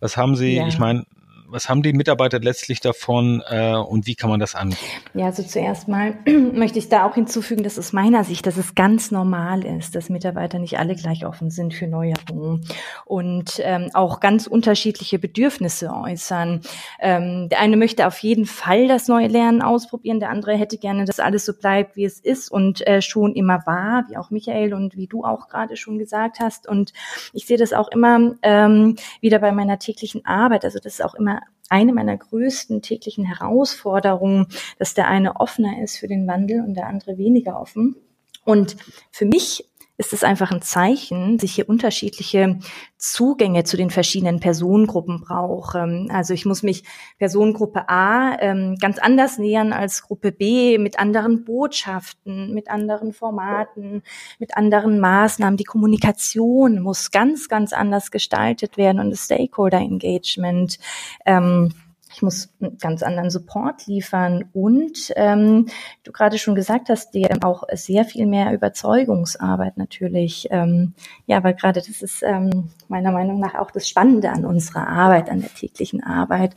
Was 0.00 0.16
haben 0.16 0.36
Sie, 0.36 0.56
ja. 0.56 0.66
ich 0.66 0.78
meine, 0.78 1.06
was 1.48 1.68
haben 1.68 1.82
die 1.82 1.92
Mitarbeiter 1.92 2.40
letztlich 2.40 2.80
davon 2.80 3.42
äh, 3.48 3.74
und 3.74 4.06
wie 4.06 4.14
kann 4.14 4.30
man 4.30 4.40
das 4.40 4.54
angehen? 4.54 4.78
Ja, 5.14 5.26
also 5.26 5.42
zuerst 5.42 5.88
mal 5.88 6.16
möchte 6.52 6.78
ich 6.78 6.88
da 6.88 7.06
auch 7.06 7.14
hinzufügen, 7.14 7.62
dass 7.62 7.78
aus 7.78 7.92
meiner 7.92 8.24
Sicht, 8.24 8.46
dass 8.46 8.56
es 8.56 8.74
ganz 8.74 9.10
normal 9.10 9.64
ist, 9.64 9.94
dass 9.94 10.08
Mitarbeiter 10.08 10.58
nicht 10.58 10.78
alle 10.78 10.96
gleich 10.96 11.24
offen 11.24 11.50
sind 11.50 11.74
für 11.74 11.86
Neuerungen 11.86 12.66
und 13.04 13.60
ähm, 13.62 13.90
auch 13.94 14.20
ganz 14.20 14.46
unterschiedliche 14.46 15.18
Bedürfnisse 15.18 15.92
äußern. 15.92 16.62
Ähm, 17.00 17.48
der 17.48 17.60
eine 17.60 17.76
möchte 17.76 18.06
auf 18.06 18.18
jeden 18.18 18.46
Fall 18.46 18.88
das 18.88 19.08
neue 19.08 19.28
Lernen 19.28 19.62
ausprobieren, 19.62 20.20
der 20.20 20.30
andere 20.30 20.56
hätte 20.56 20.78
gerne, 20.78 21.04
dass 21.04 21.20
alles 21.20 21.44
so 21.44 21.52
bleibt, 21.52 21.96
wie 21.96 22.04
es 22.04 22.20
ist 22.20 22.50
und 22.50 22.86
äh, 22.86 23.02
schon 23.02 23.34
immer 23.34 23.62
war, 23.66 24.04
wie 24.08 24.16
auch 24.16 24.30
Michael 24.30 24.74
und 24.74 24.96
wie 24.96 25.06
du 25.06 25.24
auch 25.24 25.48
gerade 25.48 25.76
schon 25.76 25.98
gesagt 25.98 26.40
hast. 26.40 26.66
Und 26.66 26.92
ich 27.32 27.46
sehe 27.46 27.58
das 27.58 27.72
auch 27.72 27.88
immer 27.88 28.34
ähm, 28.42 28.96
wieder 29.20 29.38
bei 29.38 29.52
meiner 29.52 29.78
täglichen 29.78 30.24
Arbeit. 30.24 30.64
Also 30.64 30.78
das 30.78 30.94
ist 30.94 31.04
auch 31.04 31.14
immer 31.14 31.43
eine 31.74 31.92
meiner 31.92 32.16
größten 32.16 32.82
täglichen 32.82 33.24
Herausforderungen, 33.24 34.46
dass 34.78 34.94
der 34.94 35.08
eine 35.08 35.40
offener 35.40 35.82
ist 35.82 35.96
für 35.96 36.06
den 36.06 36.24
Wandel 36.28 36.60
und 36.60 36.74
der 36.74 36.86
andere 36.86 37.18
weniger 37.18 37.60
offen. 37.60 37.96
Und 38.44 38.76
für 39.10 39.24
mich 39.24 39.68
ist 39.96 40.12
es 40.12 40.24
einfach 40.24 40.50
ein 40.50 40.62
Zeichen, 40.62 41.38
sich 41.38 41.54
hier 41.54 41.68
unterschiedliche 41.68 42.58
Zugänge 42.98 43.62
zu 43.64 43.76
den 43.76 43.90
verschiedenen 43.90 44.40
Personengruppen 44.40 45.20
brauche. 45.20 46.06
Also 46.08 46.34
ich 46.34 46.44
muss 46.46 46.62
mich 46.62 46.84
Personengruppe 47.18 47.88
A 47.88 48.36
ähm, 48.40 48.76
ganz 48.80 48.98
anders 48.98 49.38
nähern 49.38 49.72
als 49.72 50.02
Gruppe 50.02 50.32
B 50.32 50.78
mit 50.78 50.98
anderen 50.98 51.44
Botschaften, 51.44 52.52
mit 52.52 52.68
anderen 52.70 53.12
Formaten, 53.12 54.02
mit 54.40 54.56
anderen 54.56 54.98
Maßnahmen. 54.98 55.56
Die 55.56 55.64
Kommunikation 55.64 56.80
muss 56.80 57.12
ganz, 57.12 57.48
ganz 57.48 57.72
anders 57.72 58.10
gestaltet 58.10 58.76
werden 58.76 58.98
und 58.98 59.10
das 59.10 59.26
Stakeholder 59.26 59.78
Engagement. 59.78 60.78
Ähm, 61.24 61.72
ich 62.14 62.22
muss 62.22 62.48
einen 62.60 62.78
ganz 62.78 63.02
anderen 63.02 63.30
Support 63.30 63.86
liefern 63.86 64.44
und 64.52 65.12
ähm, 65.16 65.66
du 66.04 66.12
gerade 66.12 66.38
schon 66.38 66.54
gesagt 66.54 66.88
hast, 66.88 67.12
dir 67.12 67.28
auch 67.42 67.64
sehr 67.72 68.04
viel 68.04 68.26
mehr 68.26 68.52
Überzeugungsarbeit 68.52 69.76
natürlich. 69.76 70.46
Ähm, 70.50 70.94
ja, 71.26 71.42
weil 71.42 71.54
gerade 71.54 71.80
das 71.80 72.02
ist 72.02 72.22
ähm, 72.22 72.70
meiner 72.88 73.10
Meinung 73.10 73.40
nach 73.40 73.56
auch 73.56 73.72
das 73.72 73.88
Spannende 73.88 74.30
an 74.30 74.44
unserer 74.44 74.86
Arbeit, 74.86 75.28
an 75.28 75.40
der 75.40 75.52
täglichen 75.52 76.04
Arbeit. 76.04 76.54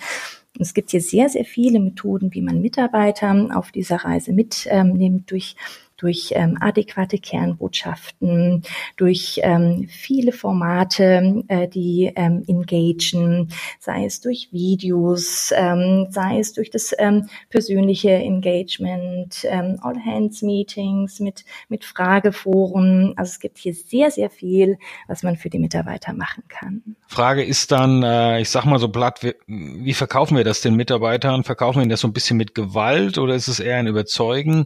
Und 0.55 0.61
es 0.61 0.73
gibt 0.73 0.91
hier 0.91 1.01
sehr, 1.01 1.29
sehr 1.29 1.45
viele 1.45 1.79
Methoden, 1.79 2.33
wie 2.33 2.41
man 2.41 2.61
Mitarbeiter 2.61 3.49
auf 3.53 3.71
dieser 3.71 3.97
Reise 3.97 4.33
mitnimmt 4.33 5.31
durch 5.31 5.55
durch 5.97 6.31
ähm, 6.35 6.57
adäquate 6.61 7.17
Kernbotschaften, 7.17 8.63
durch 8.95 9.39
ähm, 9.43 9.87
viele 9.89 10.31
Formate, 10.31 11.43
äh, 11.47 11.67
die 11.67 12.11
ähm, 12.15 12.43
engagen, 12.47 13.51
sei 13.79 14.05
es 14.05 14.21
durch 14.21 14.49
Videos, 14.51 15.51
ähm, 15.55 16.07
sei 16.11 16.39
es 16.39 16.53
durch 16.53 16.69
das 16.69 16.93
ähm, 16.97 17.29
persönliche 17.49 18.11
Engagement, 18.11 19.43
ähm, 19.45 19.79
All-Hands-Meetings 19.81 21.19
mit, 21.19 21.45
mit 21.67 21.83
Frageforen. 21.83 23.13
Also 23.17 23.31
es 23.31 23.39
gibt 23.39 23.57
hier 23.57 23.73
sehr, 23.73 24.11
sehr 24.11 24.29
viel, 24.29 24.77
was 25.07 25.23
man 25.23 25.35
für 25.35 25.49
die 25.49 25.59
Mitarbeiter 25.59 26.13
machen 26.13 26.43
kann. 26.47 26.95
Frage 27.07 27.43
ist 27.43 27.71
dann, 27.71 28.03
äh, 28.03 28.39
ich 28.41 28.49
sag 28.49 28.65
mal 28.65 28.79
so 28.79 28.89
platt, 28.89 29.23
wie, 29.23 29.33
wie 29.47 29.93
verkaufen 29.93 30.37
wir 30.37 30.43
das 30.43 30.61
den 30.61 30.75
Mitarbeitern? 30.75 31.43
Verkaufen 31.43 31.79
wir 31.79 31.87
das 31.87 32.01
so 32.01 32.07
ein 32.07 32.13
bisschen 32.13 32.37
mit 32.37 32.53
Gewalt 32.53 33.17
oder 33.17 33.33
ist 33.33 33.47
es 33.47 33.59
eher 33.59 33.77
ein 33.77 33.87
Überzeugen? 33.87 34.65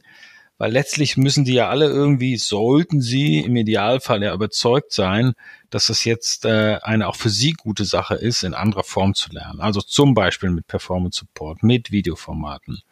Weil 0.61 0.73
letztlich 0.73 1.17
müssen 1.17 1.43
die 1.43 1.55
ja 1.55 1.69
alle 1.69 1.87
irgendwie, 1.87 2.37
sollten 2.37 3.01
sie 3.01 3.39
im 3.39 3.55
Idealfall 3.55 4.21
ja 4.21 4.31
überzeugt 4.31 4.93
sein, 4.93 5.33
dass 5.71 5.89
es 5.89 6.05
jetzt 6.05 6.45
äh, 6.45 6.77
eine 6.83 7.07
auch 7.07 7.15
für 7.15 7.31
sie 7.31 7.53
gute 7.53 7.83
Sache 7.83 8.13
ist, 8.13 8.43
in 8.43 8.53
anderer 8.53 8.83
Form 8.83 9.15
zu 9.15 9.31
lernen. 9.31 9.59
Also 9.59 9.81
zum 9.81 10.13
Beispiel 10.13 10.51
mit 10.51 10.67
Performance 10.67 11.17
Support, 11.17 11.63
mit 11.63 11.91
Videoformaten. 11.91 12.83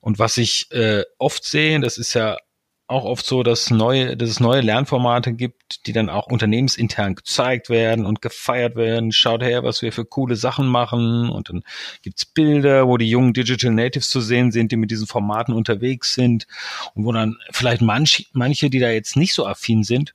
Und 0.00 0.18
was 0.18 0.36
ich 0.36 0.68
äh, 0.72 1.04
oft 1.16 1.44
sehe, 1.44 1.78
das 1.78 1.96
ist 1.96 2.12
ja 2.14 2.38
auch 2.88 3.04
oft 3.04 3.26
so, 3.26 3.42
dass 3.42 3.70
neue, 3.70 4.16
dass 4.16 4.30
es 4.30 4.38
neue 4.38 4.60
Lernformate 4.60 5.32
gibt, 5.32 5.86
die 5.86 5.92
dann 5.92 6.08
auch 6.08 6.26
unternehmensintern 6.26 7.16
gezeigt 7.16 7.68
werden 7.68 8.06
und 8.06 8.22
gefeiert 8.22 8.76
werden. 8.76 9.10
Schaut 9.10 9.42
her, 9.42 9.64
was 9.64 9.82
wir 9.82 9.92
für 9.92 10.04
coole 10.04 10.36
Sachen 10.36 10.66
machen. 10.66 11.28
Und 11.28 11.48
dann 11.48 11.64
gibt's 12.02 12.24
Bilder, 12.24 12.86
wo 12.86 12.96
die 12.96 13.10
jungen 13.10 13.32
Digital 13.32 13.72
Natives 13.72 14.08
zu 14.08 14.20
sehen 14.20 14.52
sind, 14.52 14.70
die 14.70 14.76
mit 14.76 14.92
diesen 14.92 15.08
Formaten 15.08 15.52
unterwegs 15.52 16.14
sind 16.14 16.46
und 16.94 17.04
wo 17.04 17.12
dann 17.12 17.36
vielleicht 17.50 17.82
manch, 17.82 18.28
manche, 18.32 18.70
die 18.70 18.78
da 18.78 18.90
jetzt 18.90 19.16
nicht 19.16 19.34
so 19.34 19.46
affin 19.46 19.82
sind 19.82 20.14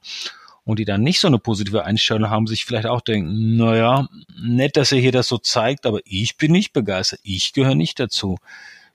und 0.64 0.80
die 0.80 0.86
dann 0.86 1.02
nicht 1.02 1.20
so 1.20 1.28
eine 1.28 1.40
positive 1.40 1.84
Einstellung 1.84 2.30
haben, 2.30 2.48
sich 2.48 2.64
vielleicht 2.64 2.88
auch 2.88 3.02
denken, 3.02 3.58
naja, 3.58 4.08
nett, 4.42 4.78
dass 4.78 4.94
er 4.94 5.00
hier 5.00 5.12
das 5.12 5.28
so 5.28 5.38
zeigt, 5.38 5.86
aber 5.86 6.00
ich 6.06 6.38
bin 6.38 6.54
nicht 6.54 6.72
begeistert. 6.72 7.20
Ich 7.24 7.52
gehöre 7.52 7.76
nicht 7.76 8.00
dazu. 8.00 8.38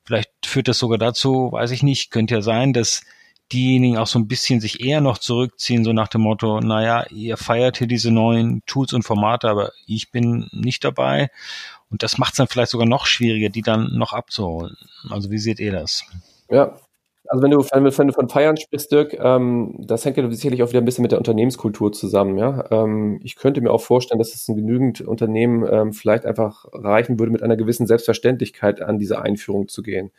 Vielleicht 0.05 0.31
führt 0.47 0.69
das 0.69 0.79
sogar 0.79 0.97
dazu, 0.99 1.51
weiß 1.53 1.73
ich 1.73 1.83
nicht, 1.83 2.11
könnte 2.11 2.37
ja 2.37 2.41
sein, 2.41 2.73
dass 2.73 3.03
diejenigen 3.53 3.99
auch 3.99 4.07
so 4.07 4.19
ein 4.19 4.29
bisschen 4.29 4.61
sich 4.61 4.85
eher 4.85 5.01
noch 5.01 5.19
zurückziehen, 5.19 5.85
so 5.85 5.93
nach 5.93 6.09
dem 6.09 6.23
Motto, 6.23 6.61
naja, 6.61 7.07
ihr 7.11 7.37
feiert 7.37 7.79
hier 7.79 7.87
diese 7.87 8.11
neuen 8.11 8.63
Tools 8.67 8.93
und 8.93 9.03
Formate, 9.03 9.49
aber 9.49 9.73
ich 9.87 10.11
bin 10.11 10.49
nicht 10.53 10.85
dabei. 10.85 11.31
Und 11.91 12.03
das 12.03 12.19
macht 12.19 12.33
es 12.33 12.39
dann 12.39 12.49
vielleicht 12.49 12.73
sogar 12.73 12.87
noch 12.87 13.07
schwieriger, 13.07 13.49
die 13.49 13.63
dann 13.63 13.97
noch 13.97 14.13
abzuholen. 14.13 14.77
Also 15.11 15.31
wie 15.31 15.39
seht 15.39 15.61
ihr 15.61 15.73
das? 15.73 16.05
Ja, 16.51 16.77
also 17.29 17.43
wenn 17.43 17.51
du, 17.51 17.59
wenn 17.59 18.07
du 18.07 18.13
von 18.13 18.29
Feiern 18.29 18.57
sprichst, 18.57 18.93
Dirk, 18.93 19.15
ähm, 19.15 19.75
das 19.79 20.05
hängt 20.05 20.17
ja 20.17 20.31
sicherlich 20.31 20.63
auch 20.63 20.69
wieder 20.69 20.81
ein 20.81 20.85
bisschen 20.85 21.03
mit 21.03 21.13
der 21.13 21.19
Unternehmenskultur 21.19 21.93
zusammen. 21.93 22.39
Ja? 22.39 22.65
Ähm, 22.71 23.21
ich 23.23 23.37
könnte 23.37 23.61
mir 23.61 23.71
auch 23.71 23.81
vorstellen, 23.81 24.19
dass 24.19 24.35
es 24.35 24.49
ein 24.49 24.57
genügend 24.57 25.01
Unternehmen 25.01 25.67
ähm, 25.71 25.93
vielleicht 25.93 26.25
einfach 26.25 26.67
reichen 26.73 27.19
würde, 27.19 27.33
mit 27.33 27.43
einer 27.43 27.57
gewissen 27.57 27.87
Selbstverständlichkeit 27.87 28.81
an 28.81 28.99
diese 28.99 29.21
Einführung 29.21 29.69
zu 29.69 29.83
gehen. 29.83 30.11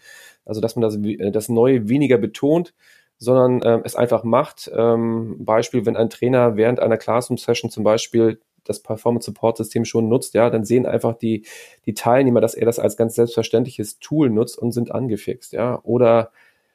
Also 0.46 0.62
dass 0.62 0.75
man 0.75 0.81
das, 0.81 0.98
das 1.31 1.50
Neue 1.50 1.89
weniger 1.89 2.17
betont, 2.17 2.74
sondern 3.17 3.62
äh, 3.62 3.81
es 3.83 3.95
einfach 3.95 4.24
macht. 4.24 4.71
Ähm, 4.75 5.38
Beispiel, 5.39 5.86
wenn 5.86 5.97
ein 5.97 6.09
Trainer 6.09 6.55
während 6.55 6.79
einer 6.79 6.97
Classroom-Session 6.97 7.71
zum 7.71 7.83
Beispiel 7.83 8.39
das 8.63 8.81
Performance-Support-System 8.81 9.86
schon 9.86 10.09
nutzt, 10.09 10.33
ja, 10.33 10.50
dann 10.50 10.65
sehen 10.65 10.86
einfach 10.86 11.13
die, 11.13 11.45
die 11.86 11.93
Teilnehmer, 11.93 12.41
dass 12.41 12.53
er 12.53 12.65
das 12.65 12.79
als 12.79 12.97
ganz 12.97 13.15
selbstverständliches 13.15 14.00
Tool 14.00 14.29
nutzt 14.29 14.57
und 14.57 14.71
sind 14.71 14.91
angefixt, 14.91 15.53
ja. 15.53 15.79
Oder 15.83 16.31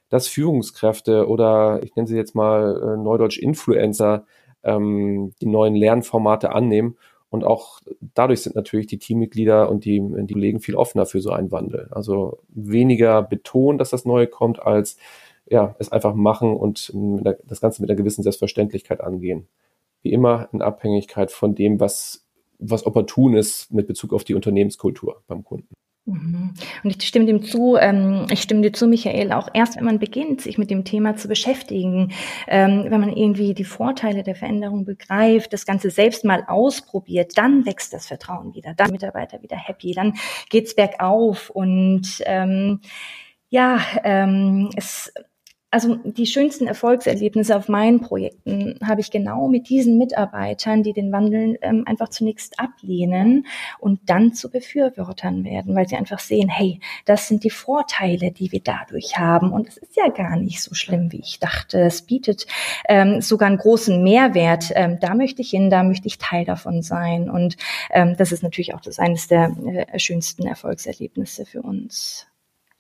dass 0.09 0.29
Führungskräfte 0.29 1.27
oder 1.29 1.81
ich 1.83 1.95
nenne 1.97 2.09
sie 2.09 2.17
jetzt 2.17 2.35
mal 2.35 2.81
äh, 2.83 2.97
Neudeutsch 2.97 3.39
Influencer 3.39 4.27
ähm, 4.63 5.33
die 5.41 5.47
neuen 5.47 5.75
Lernformate 5.75 6.53
annehmen 6.53 6.97
und 7.33 7.45
auch 7.45 7.81
dadurch 8.15 8.43
sind 8.43 8.55
natürlich 8.57 8.87
die 8.87 8.99
Teammitglieder 8.99 9.71
und 9.71 9.87
die, 9.87 10.03
die 10.03 10.35
Kollegen 10.35 10.61
viel 10.61 10.75
offener 10.75 11.07
für 11.07 11.23
so 11.23 11.31
einen 11.31 11.51
Wandel. 11.51 11.89
Also 11.91 12.41
weniger 12.49 13.23
betont, 13.23 13.81
dass 13.81 13.89
das 13.89 14.05
Neue 14.05 14.27
kommt, 14.27 14.61
als 14.61 14.99
ja, 15.53 15.77
es 15.79 15.93
einfach 15.93 16.15
machen 16.15 16.57
und 16.57 16.91
das 17.45 17.61
Ganze 17.61 17.83
mit 17.83 17.91
einer 17.91 17.97
gewissen 17.97 18.23
Selbstverständlichkeit 18.23 19.03
angehen. 19.03 19.49
Wie 20.01 20.11
immer 20.11 20.49
in 20.53 20.63
Abhängigkeit 20.63 21.31
von 21.31 21.55
dem, 21.55 21.79
was, 21.79 22.27
was 22.59 22.87
opportun 22.87 23.37
ist 23.37 23.71
mit 23.71 23.87
Bezug 23.87 24.15
auf 24.15 24.25
die 24.25 24.35
Unternehmenskultur 24.35 25.23
beim 25.27 25.45
Kunden. 25.45 25.69
Mhm. 26.07 26.55
Und 26.83 26.97
ich 26.97 27.07
stimme 27.07 27.27
dem 27.27 27.43
zu, 27.43 27.77
ähm, 27.77 28.27
ich 28.31 28.41
stimme 28.41 28.63
dir 28.63 28.73
zu, 28.73 28.87
Michael, 28.87 29.31
auch 29.31 29.51
erst 29.53 29.77
wenn 29.77 29.85
man 29.85 29.99
beginnt, 29.99 30.41
sich 30.41 30.57
mit 30.57 30.71
dem 30.71 30.85
Thema 30.85 31.17
zu 31.17 31.29
beschäftigen, 31.29 32.13
ähm, 32.49 32.87
wenn 32.89 33.01
man 33.01 33.13
irgendwie 33.15 33.53
die 33.53 33.65
Vorteile 33.65 34.23
der 34.23 34.35
Veränderung 34.35 34.87
begreift, 34.87 35.53
das 35.53 35.67
Ganze 35.67 35.91
selbst 35.91 36.25
mal 36.25 36.45
ausprobiert, 36.49 37.37
dann 37.37 37.67
wächst 37.67 37.93
das 37.93 38.07
Vertrauen 38.07 38.55
wieder, 38.55 38.73
dann 38.75 38.91
Mitarbeiter 38.91 39.43
wieder 39.43 39.59
happy, 39.59 39.93
dann 39.93 40.15
geht's 40.49 40.75
bergauf 40.75 41.51
und 41.51 42.23
ähm, 42.25 42.81
ja, 43.51 43.81
ähm, 44.03 44.71
es 44.77 45.13
also 45.73 45.97
die 46.05 46.27
schönsten 46.27 46.67
Erfolgserlebnisse 46.67 47.57
auf 47.57 47.67
meinen 47.67 48.03
Projekten 48.03 48.79
habe 48.87 49.01
ich 49.01 49.11
genau 49.11 49.49
mit 49.49 49.71
diesen 49.71 49.97
Mitarbeitern, 49.97 50.83
die 50.83 50.93
den 50.93 51.11
Wandel 51.13 51.59
ähm, 51.63 51.85
einfach 51.87 52.11
zunächst 52.11 52.61
ablehnen 52.61 53.47
und 53.79 53.99
dann 54.05 54.35
zu 54.35 54.51
Befürwortern 54.51 55.45
werden, 55.45 55.75
weil 55.75 55.89
sie 55.89 55.97
einfach 55.97 56.19
sehen, 56.19 56.51
hey, 56.51 56.79
das 57.07 57.27
sind 57.27 57.43
die 57.43 57.51
Vorteile, 57.51 58.33
die 58.33 58.53
wir 58.53 58.61
dadurch 58.61 59.17
haben. 59.17 59.51
Und 59.51 59.67
es 59.67 59.79
ist 59.79 59.97
ja 59.97 60.09
gar 60.09 60.37
nicht 60.37 60.61
so 60.61 60.75
schlimm, 60.75 61.11
wie 61.11 61.21
ich 61.21 61.41
dachte. 61.41 61.81
Es 61.81 62.03
bietet 62.03 62.47
ähm, 62.87 63.23
sogar 63.23 63.49
einen 63.49 63.57
großen 63.57 64.03
Mehrwert. 64.03 64.73
Ähm, 64.75 64.99
da 65.01 65.15
möchte 65.15 65.41
ich 65.41 65.49
hin, 65.51 65.71
da 65.71 65.85
möchte 65.85 66.07
ich 66.07 66.19
Teil 66.19 66.45
davon 66.45 66.83
sein. 66.83 67.31
Und 67.31 67.57
ähm, 67.91 68.15
das 68.19 68.31
ist 68.31 68.43
natürlich 68.43 68.75
auch 68.75 68.83
das 68.83 68.99
eines 68.99 69.27
der 69.27 69.57
äh, 69.67 69.99
schönsten 69.99 70.47
Erfolgserlebnisse 70.47 71.47
für 71.47 71.63
uns. 71.63 72.27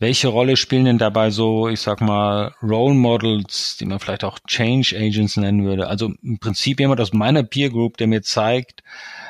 Welche 0.02 0.26
Rolle 0.26 0.56
spielen 0.56 0.84
denn 0.84 0.98
dabei 0.98 1.30
so, 1.30 1.68
ich 1.68 1.80
sag 1.80 2.00
mal, 2.00 2.56
Role 2.60 2.92
Models, 2.92 3.76
die 3.76 3.84
man 3.84 4.00
vielleicht 4.00 4.24
auch 4.24 4.40
Change 4.48 4.96
Agents 4.98 5.36
nennen 5.36 5.64
würde? 5.64 5.86
Also 5.86 6.12
im 6.24 6.40
Prinzip 6.40 6.80
jemand 6.80 7.00
aus 7.00 7.12
meiner 7.12 7.44
Peer 7.44 7.70
Group, 7.70 7.98
der 7.98 8.08
mir 8.08 8.20
zeigt, 8.20 8.82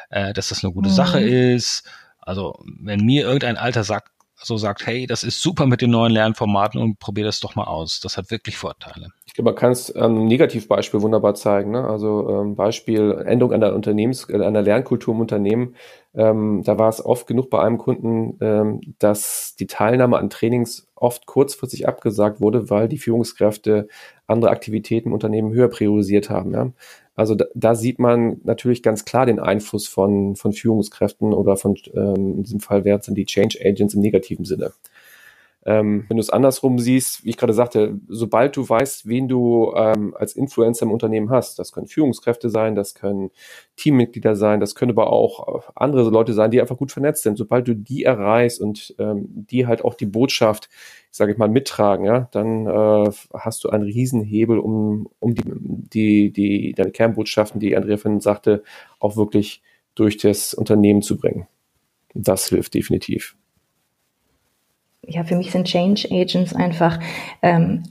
äh, 0.09 0.33
dass 0.33 0.49
das 0.49 0.65
eine 0.65 0.73
gute 0.73 0.89
mhm. 0.89 0.95
Sache 0.95 1.21
ist. 1.21 1.87
Also 2.23 2.59
wenn 2.65 3.05
mir 3.05 3.25
irgendein 3.25 3.59
Alter 3.59 3.85
sagt, 3.85 4.13
so 4.45 4.57
sagt, 4.57 4.87
hey, 4.87 5.07
das 5.07 5.23
ist 5.23 5.41
super 5.41 5.67
mit 5.67 5.81
den 5.81 5.91
neuen 5.91 6.13
Lernformaten 6.13 6.81
und 6.81 6.99
probier 6.99 7.25
das 7.25 7.41
doch 7.41 7.55
mal 7.55 7.65
aus. 7.65 8.01
Das 8.01 8.17
hat 8.17 8.31
wirklich 8.31 8.57
Vorteile. 8.57 9.09
Ich 9.25 9.35
glaube, 9.35 9.51
man 9.51 9.59
kann 9.59 9.73
es 9.73 9.91
ähm, 9.97 10.27
Negativbeispiel 10.27 11.01
wunderbar 11.01 11.35
zeigen. 11.35 11.71
Ne? 11.71 11.85
Also 11.85 12.29
ähm, 12.29 12.55
Beispiel 12.55 13.23
Änderung 13.25 13.55
einer 13.55 13.75
Unternehmens, 13.75 14.29
äh, 14.29 14.35
einer 14.35 14.63
Lernkultur 14.63 15.15
im 15.15 15.21
Unternehmen. 15.21 15.75
Ähm, 16.15 16.63
da 16.65 16.79
war 16.79 16.91
es 16.91 17.03
oft 17.05 17.27
genug 17.27 17.49
bei 17.49 17.63
einem 17.63 17.79
Kunden, 17.79 18.37
ähm, 18.43 18.81
dass 18.99 19.57
die 19.59 19.67
Teilnahme 19.67 20.19
an 20.19 20.29
Trainings 20.29 20.87
oft 20.95 21.25
kurzfristig 21.27 21.89
abgesagt 21.89 22.41
wurde, 22.41 22.69
weil 22.69 22.89
die 22.89 22.99
Führungskräfte 22.99 23.89
andere 24.27 24.51
Aktivitäten 24.51 25.09
im 25.09 25.15
Unternehmen 25.15 25.53
höher 25.53 25.69
priorisiert 25.69 26.29
haben. 26.29 26.53
Ja? 26.53 26.71
Also 27.23 27.37
da, 27.37 27.45
da 27.55 27.77
sieht 27.77 28.01
man 28.01 28.41
natürlich 28.43 28.83
ganz 28.83 29.05
klar 29.05 29.27
den 29.27 29.39
Einfluss 29.39 29.87
von, 29.87 30.35
von 30.35 30.53
Führungskräften 30.53 31.33
oder 31.33 31.57
von, 31.57 31.77
ähm, 31.95 32.39
in 32.39 32.43
diesem 32.43 32.59
Fall 32.59 32.85
wären 32.85 32.99
es 32.99 33.07
dann 33.07 33.15
die 33.15 33.27
Change 33.27 33.61
Agents 33.65 33.95
im 33.95 34.01
negativen 34.01 34.45
Sinne. 34.45 34.73
Ähm, 35.65 36.05
wenn 36.09 36.17
du 36.17 36.21
es 36.21 36.31
andersrum 36.31 36.79
siehst, 36.79 37.25
wie 37.25 37.31
ich 37.31 37.37
gerade 37.37 37.53
sagte, 37.53 38.01
sobald 38.09 38.57
du 38.57 38.69
weißt, 38.69 39.07
wen 39.07 39.29
du 39.29 39.73
ähm, 39.77 40.15
als 40.19 40.35
Influencer 40.35 40.87
im 40.87 40.91
Unternehmen 40.91 41.31
hast, 41.31 41.59
das 41.59 41.73
können 41.73 41.87
Führungskräfte 41.87 42.51
sein, 42.51 42.75
das 42.75 42.95
können 42.95 43.31
Teammitglieder 43.77 44.35
sein, 44.35 44.59
das 44.59 44.75
können 44.75 44.91
aber 44.91 45.13
auch 45.13 45.71
andere 45.77 46.11
Leute 46.11 46.33
sein, 46.33 46.51
die 46.51 46.61
einfach 46.61 46.77
gut 46.77 46.91
vernetzt 46.91 47.23
sind. 47.23 47.39
Sobald 47.39 47.69
du 47.69 47.75
die 47.75 48.03
erreichst 48.03 48.61
und 48.61 48.95
ähm, 48.99 49.27
die 49.29 49.67
halt 49.67 49.85
auch 49.85 49.95
die 49.95 50.07
Botschaft, 50.07 50.69
ich 51.11 51.17
sage 51.17 51.35
mal, 51.39 51.49
mittragen, 51.49 52.07
ja, 52.07 52.29
dann 52.33 52.67
äh, 52.67 53.11
hast 53.35 53.63
du 53.63 53.69
einen 53.69 53.85
Riesenhebel, 53.85 54.59
um, 54.59 55.09
um 55.21 55.35
die, 55.35 55.43
die, 55.93 56.33
die, 56.33 56.73
deine 56.73 56.91
Kernbotschaften, 56.91 57.61
die 57.61 57.77
Andrea 57.77 57.99
von 57.99 58.21
sagte, 58.21 58.65
auch 58.99 59.17
wirklich 59.17 59.63
durch 59.95 60.17
das 60.17 60.55
Unternehmen 60.55 61.03
zu 61.03 61.17
bringen. 61.17 61.47
Das 62.15 62.49
hilft 62.49 62.75
definitiv. 62.75 63.37
Ja, 65.07 65.25
für 65.25 65.37
mich 65.37 65.51
sind 65.51 65.67
Change 65.67 66.09
Agents 66.11 66.55
einfach 66.55 66.99
ähm, 67.43 67.83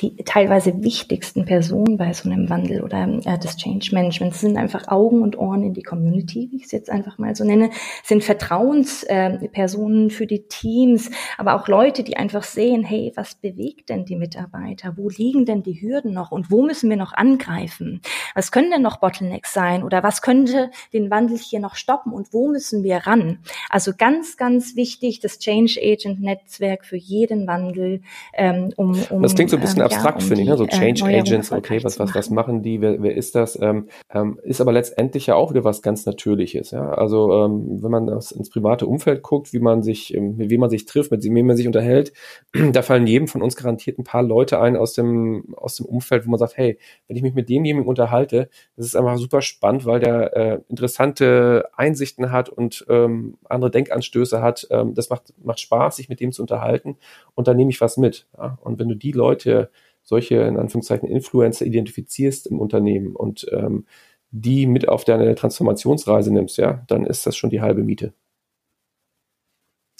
die 0.00 0.14
teilweise 0.24 0.82
wichtigsten 0.82 1.46
Personen 1.46 1.96
bei 1.96 2.12
so 2.12 2.28
einem 2.28 2.50
Wandel 2.50 2.82
oder 2.82 3.08
äh, 3.24 3.38
des 3.38 3.56
Change 3.56 3.90
Managements 3.92 4.40
sind 4.40 4.58
einfach 4.58 4.88
Augen 4.88 5.22
und 5.22 5.38
Ohren 5.38 5.62
in 5.62 5.72
die 5.72 5.82
Community, 5.82 6.48
wie 6.50 6.56
ich 6.56 6.64
es 6.64 6.72
jetzt 6.72 6.90
einfach 6.90 7.16
mal 7.16 7.34
so 7.34 7.44
nenne, 7.44 7.70
sind 8.04 8.22
Vertrauenspersonen 8.22 10.08
äh, 10.08 10.10
für 10.10 10.26
die 10.26 10.48
Teams, 10.48 11.10
aber 11.38 11.54
auch 11.54 11.66
Leute, 11.66 12.02
die 12.02 12.18
einfach 12.18 12.42
sehen, 12.42 12.84
hey, 12.84 13.12
was 13.16 13.36
bewegt 13.36 13.88
denn 13.88 14.04
die 14.04 14.16
Mitarbeiter? 14.16 14.94
Wo 14.96 15.08
liegen 15.08 15.46
denn 15.46 15.62
die 15.62 15.80
Hürden 15.80 16.12
noch 16.12 16.30
und 16.30 16.50
wo 16.50 16.62
müssen 16.62 16.90
wir 16.90 16.96
noch 16.96 17.14
angreifen? 17.14 18.02
Was 18.34 18.52
können 18.52 18.70
denn 18.70 18.82
noch 18.82 18.98
Bottlenecks 18.98 19.54
sein 19.54 19.82
oder 19.82 20.02
was 20.02 20.20
könnte 20.20 20.70
den 20.92 21.10
Wandel 21.10 21.38
hier 21.38 21.60
noch 21.60 21.74
stoppen 21.74 22.12
und 22.12 22.34
wo 22.34 22.48
müssen 22.48 22.82
wir 22.82 22.98
ran? 22.98 23.38
Also 23.70 23.92
ganz, 23.96 24.36
ganz 24.36 24.76
wichtig, 24.76 25.20
das 25.20 25.38
Change 25.38 25.80
Agent 25.82 26.20
Netzwerk 26.20 26.84
für 26.84 26.96
jeden 26.96 27.46
Wandel, 27.46 28.02
ähm, 28.34 28.74
um, 28.76 29.00
um 29.08 29.22
das 29.22 29.34
klingt 29.34 29.50
so 29.50 29.56
ein 29.56 29.60
bisschen 29.60 29.80
ähm, 29.80 29.85
abstrakt, 29.86 30.22
ja, 30.22 30.28
finde 30.28 30.42
ich, 30.42 30.48
ne? 30.48 30.56
so 30.56 30.64
äh, 30.64 30.68
Change 30.68 31.10
äh, 31.10 31.18
Agents, 31.18 31.52
okay, 31.52 31.82
was, 31.82 31.98
was, 31.98 32.14
was 32.14 32.30
machen 32.30 32.62
die, 32.62 32.80
wer, 32.80 33.02
wer 33.02 33.16
ist 33.16 33.34
das? 33.34 33.58
Ähm, 33.60 33.88
ähm, 34.12 34.38
ist 34.42 34.60
aber 34.60 34.72
letztendlich 34.72 35.26
ja 35.26 35.34
auch 35.34 35.50
wieder 35.50 35.64
was 35.64 35.82
ganz 35.82 36.06
Natürliches, 36.06 36.70
ja. 36.70 36.90
Also 36.90 37.32
ähm, 37.32 37.82
wenn 37.82 37.90
man 37.90 38.06
das 38.06 38.32
ins 38.32 38.50
private 38.50 38.86
Umfeld 38.86 39.22
guckt, 39.22 39.52
wie 39.52 39.58
man 39.58 39.82
sich, 39.82 40.14
ähm, 40.14 40.34
wem 40.36 40.60
man 40.60 40.70
sich 40.70 40.84
trifft, 40.84 41.10
mit 41.10 41.24
wem 41.24 41.46
man 41.46 41.56
sich 41.56 41.66
unterhält, 41.66 42.12
da 42.72 42.82
fallen 42.82 43.06
jedem 43.06 43.28
von 43.28 43.42
uns 43.42 43.56
garantiert 43.56 43.98
ein 43.98 44.04
paar 44.04 44.22
Leute 44.22 44.60
ein 44.60 44.76
aus 44.76 44.92
dem, 44.92 45.54
aus 45.56 45.76
dem 45.76 45.86
Umfeld, 45.86 46.26
wo 46.26 46.30
man 46.30 46.38
sagt, 46.38 46.56
hey, 46.56 46.78
wenn 47.08 47.16
ich 47.16 47.22
mich 47.22 47.34
mit 47.34 47.48
demjenigen 47.48 47.86
unterhalte, 47.86 48.48
das 48.76 48.86
ist 48.86 48.96
einfach 48.96 49.16
super 49.18 49.42
spannend, 49.42 49.86
weil 49.86 50.00
der 50.00 50.36
äh, 50.36 50.60
interessante 50.68 51.68
Einsichten 51.76 52.32
hat 52.32 52.48
und 52.48 52.84
ähm, 52.88 53.38
andere 53.44 53.70
Denkanstöße 53.70 54.42
hat. 54.42 54.66
Ähm, 54.70 54.94
das 54.94 55.10
macht, 55.10 55.34
macht 55.42 55.60
Spaß, 55.60 55.96
sich 55.96 56.08
mit 56.08 56.20
dem 56.20 56.32
zu 56.32 56.42
unterhalten 56.42 56.96
und 57.34 57.48
da 57.48 57.54
nehme 57.54 57.70
ich 57.70 57.80
was 57.80 57.96
mit. 57.96 58.26
Ja? 58.36 58.58
Und 58.62 58.78
wenn 58.78 58.88
du 58.88 58.94
die 58.94 59.12
Leute 59.12 59.70
solche, 60.06 60.36
in 60.36 60.56
Anführungszeichen, 60.56 61.08
Influencer 61.08 61.66
identifizierst 61.66 62.46
im 62.46 62.60
Unternehmen 62.60 63.14
und 63.14 63.46
ähm, 63.52 63.84
die 64.30 64.66
mit 64.66 64.88
auf 64.88 65.04
deine 65.04 65.34
Transformationsreise 65.34 66.32
nimmst, 66.32 66.56
ja, 66.56 66.84
dann 66.88 67.04
ist 67.04 67.26
das 67.26 67.36
schon 67.36 67.50
die 67.50 67.60
halbe 67.60 67.82
Miete. 67.82 68.14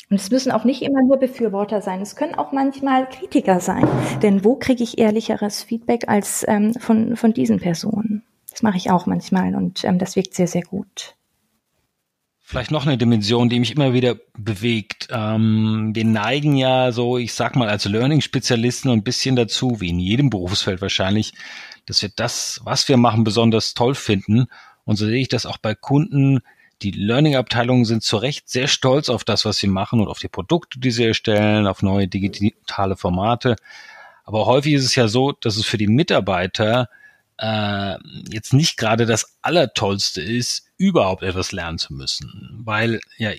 Und 0.09 0.21
es 0.21 0.31
müssen 0.31 0.53
auch 0.53 0.65
nicht 0.65 0.83
immer 0.83 1.03
nur 1.03 1.17
Befürworter 1.17 1.83
sein. 1.83 2.01
Es 2.01 2.15
können 2.15 2.37
auch 2.37 2.53
manchmal 2.53 3.09
Kritiker 3.09 3.59
sein. 3.59 3.89
Denn 4.23 4.45
wo 4.45 4.55
kriege 4.55 4.85
ich 4.85 4.99
ehrlicheres 4.99 5.65
Feedback 5.65 6.09
als 6.09 6.45
ähm, 6.47 6.75
von, 6.75 7.17
von 7.17 7.33
diesen 7.33 7.59
Personen? 7.59 8.23
Das 8.49 8.63
mache 8.63 8.77
ich 8.77 8.91
auch 8.91 9.07
manchmal 9.07 9.57
und 9.57 9.85
ähm, 9.85 9.99
das 9.99 10.15
wirkt 10.15 10.35
sehr, 10.35 10.47
sehr 10.47 10.63
gut. 10.63 11.16
Vielleicht 12.49 12.71
noch 12.71 12.87
eine 12.87 12.97
Dimension, 12.97 13.49
die 13.49 13.59
mich 13.59 13.73
immer 13.73 13.93
wieder 13.93 14.15
bewegt. 14.39 15.09
Ähm, 15.11 15.91
wir 15.95 16.05
neigen 16.05 16.57
ja 16.57 16.93
so, 16.93 17.19
ich 17.19 17.35
sag 17.35 17.57
mal, 17.57 17.69
als 17.69 17.87
Learning-Spezialisten 17.87 18.89
ein 18.89 19.03
bisschen 19.03 19.35
dazu, 19.35 19.81
wie 19.81 19.89
in 19.89 19.99
jedem 19.99 20.31
Berufsfeld 20.31 20.81
wahrscheinlich, 20.81 21.33
dass 21.87 22.03
wir 22.03 22.11
das, 22.15 22.61
was 22.63 22.89
wir 22.89 22.99
machen, 22.99 23.25
besonders 23.25 23.75
toll 23.75 23.97
finden. 23.97 24.47
Und 24.85 24.95
so 24.95 25.07
sehe 25.07 25.21
ich 25.21 25.27
das 25.27 25.45
auch 25.45 25.59
bei 25.59 25.75
Kunden. 25.75 26.39
Die 26.83 26.93
Learning-Abteilungen 26.93 27.85
sind 27.85 28.05
zu 28.05 28.17
Recht 28.17 28.49
sehr 28.49 28.69
stolz 28.69 29.09
auf 29.09 29.25
das, 29.25 29.45
was 29.45 29.57
sie 29.59 29.67
machen 29.67 29.99
und 29.99 30.07
auf 30.07 30.21
die 30.21 30.29
Produkte, 30.29 30.79
die 30.79 30.93
sie 30.93 31.05
erstellen, 31.05 31.67
auf 31.67 31.83
neue 31.83 32.07
digitale 32.07 32.95
Formate. 32.95 33.57
Aber 34.23 34.47
häufig 34.47 34.75
ist 34.75 34.85
es 34.85 34.95
ja 34.95 35.09
so, 35.09 35.33
dass 35.33 35.57
es 35.57 35.67
für 35.67 35.79
die 35.79 35.89
Mitarbeiter 35.89 36.91
äh, 37.39 37.97
jetzt 38.31 38.53
nicht 38.53 38.77
gerade 38.77 39.07
das 39.07 39.37
Allertollste 39.43 40.23
ist, 40.23 40.67
überhaupt 40.79 41.23
etwas 41.23 41.53
lernen 41.53 41.79
zu 41.79 41.95
müssen. 41.95 42.61
Weil 42.65 43.01
ja 43.19 43.33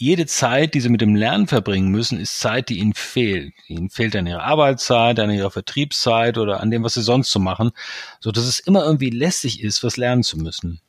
jede 0.00 0.26
Zeit, 0.26 0.74
die 0.74 0.80
sie 0.80 0.90
mit 0.90 1.00
dem 1.00 1.16
Lernen 1.16 1.48
verbringen 1.48 1.88
müssen, 1.88 2.20
ist 2.20 2.38
Zeit, 2.38 2.68
die 2.68 2.78
ihnen 2.78 2.94
fehlt. 2.94 3.52
Ihnen 3.66 3.90
fehlt 3.90 4.14
an 4.14 4.28
ihrer 4.28 4.44
Arbeitszeit, 4.44 5.18
an 5.18 5.30
ihrer 5.30 5.50
Vertriebszeit 5.50 6.38
oder 6.38 6.60
an 6.60 6.70
dem, 6.70 6.84
was 6.84 6.94
sie 6.94 7.02
sonst 7.02 7.32
so 7.32 7.40
machen, 7.40 7.72
so 8.20 8.30
dass 8.30 8.44
es 8.44 8.60
immer 8.60 8.84
irgendwie 8.84 9.10
lästig 9.10 9.60
ist, 9.60 9.82
was 9.82 9.96
lernen 9.96 10.22
zu 10.22 10.38
müssen. 10.38 10.80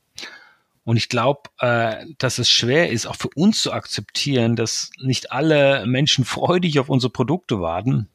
Und 0.83 0.97
ich 0.97 1.09
glaube, 1.09 1.41
äh, 1.59 2.05
dass 2.19 2.37
es 2.37 2.49
schwer 2.49 2.91
ist, 2.91 3.07
auch 3.07 3.15
für 3.15 3.29
uns 3.35 3.61
zu 3.61 3.73
akzeptieren, 3.73 4.55
dass 4.55 4.91
nicht 5.01 5.31
alle 5.31 5.85
Menschen 5.87 6.23
freudig 6.25 6.79
auf 6.79 6.89
unsere 6.89 7.11
Produkte 7.11 7.59
warten. 7.59 8.09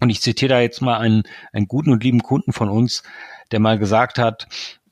Und 0.00 0.08
ich 0.08 0.22
zitiere 0.22 0.50
da 0.50 0.60
jetzt 0.60 0.80
mal 0.80 0.98
einen, 0.98 1.24
einen 1.52 1.68
guten 1.68 1.90
und 1.90 2.02
lieben 2.02 2.22
Kunden 2.22 2.52
von 2.52 2.70
uns, 2.70 3.02
der 3.52 3.60
mal 3.60 3.78
gesagt 3.78 4.18
hat, 4.18 4.46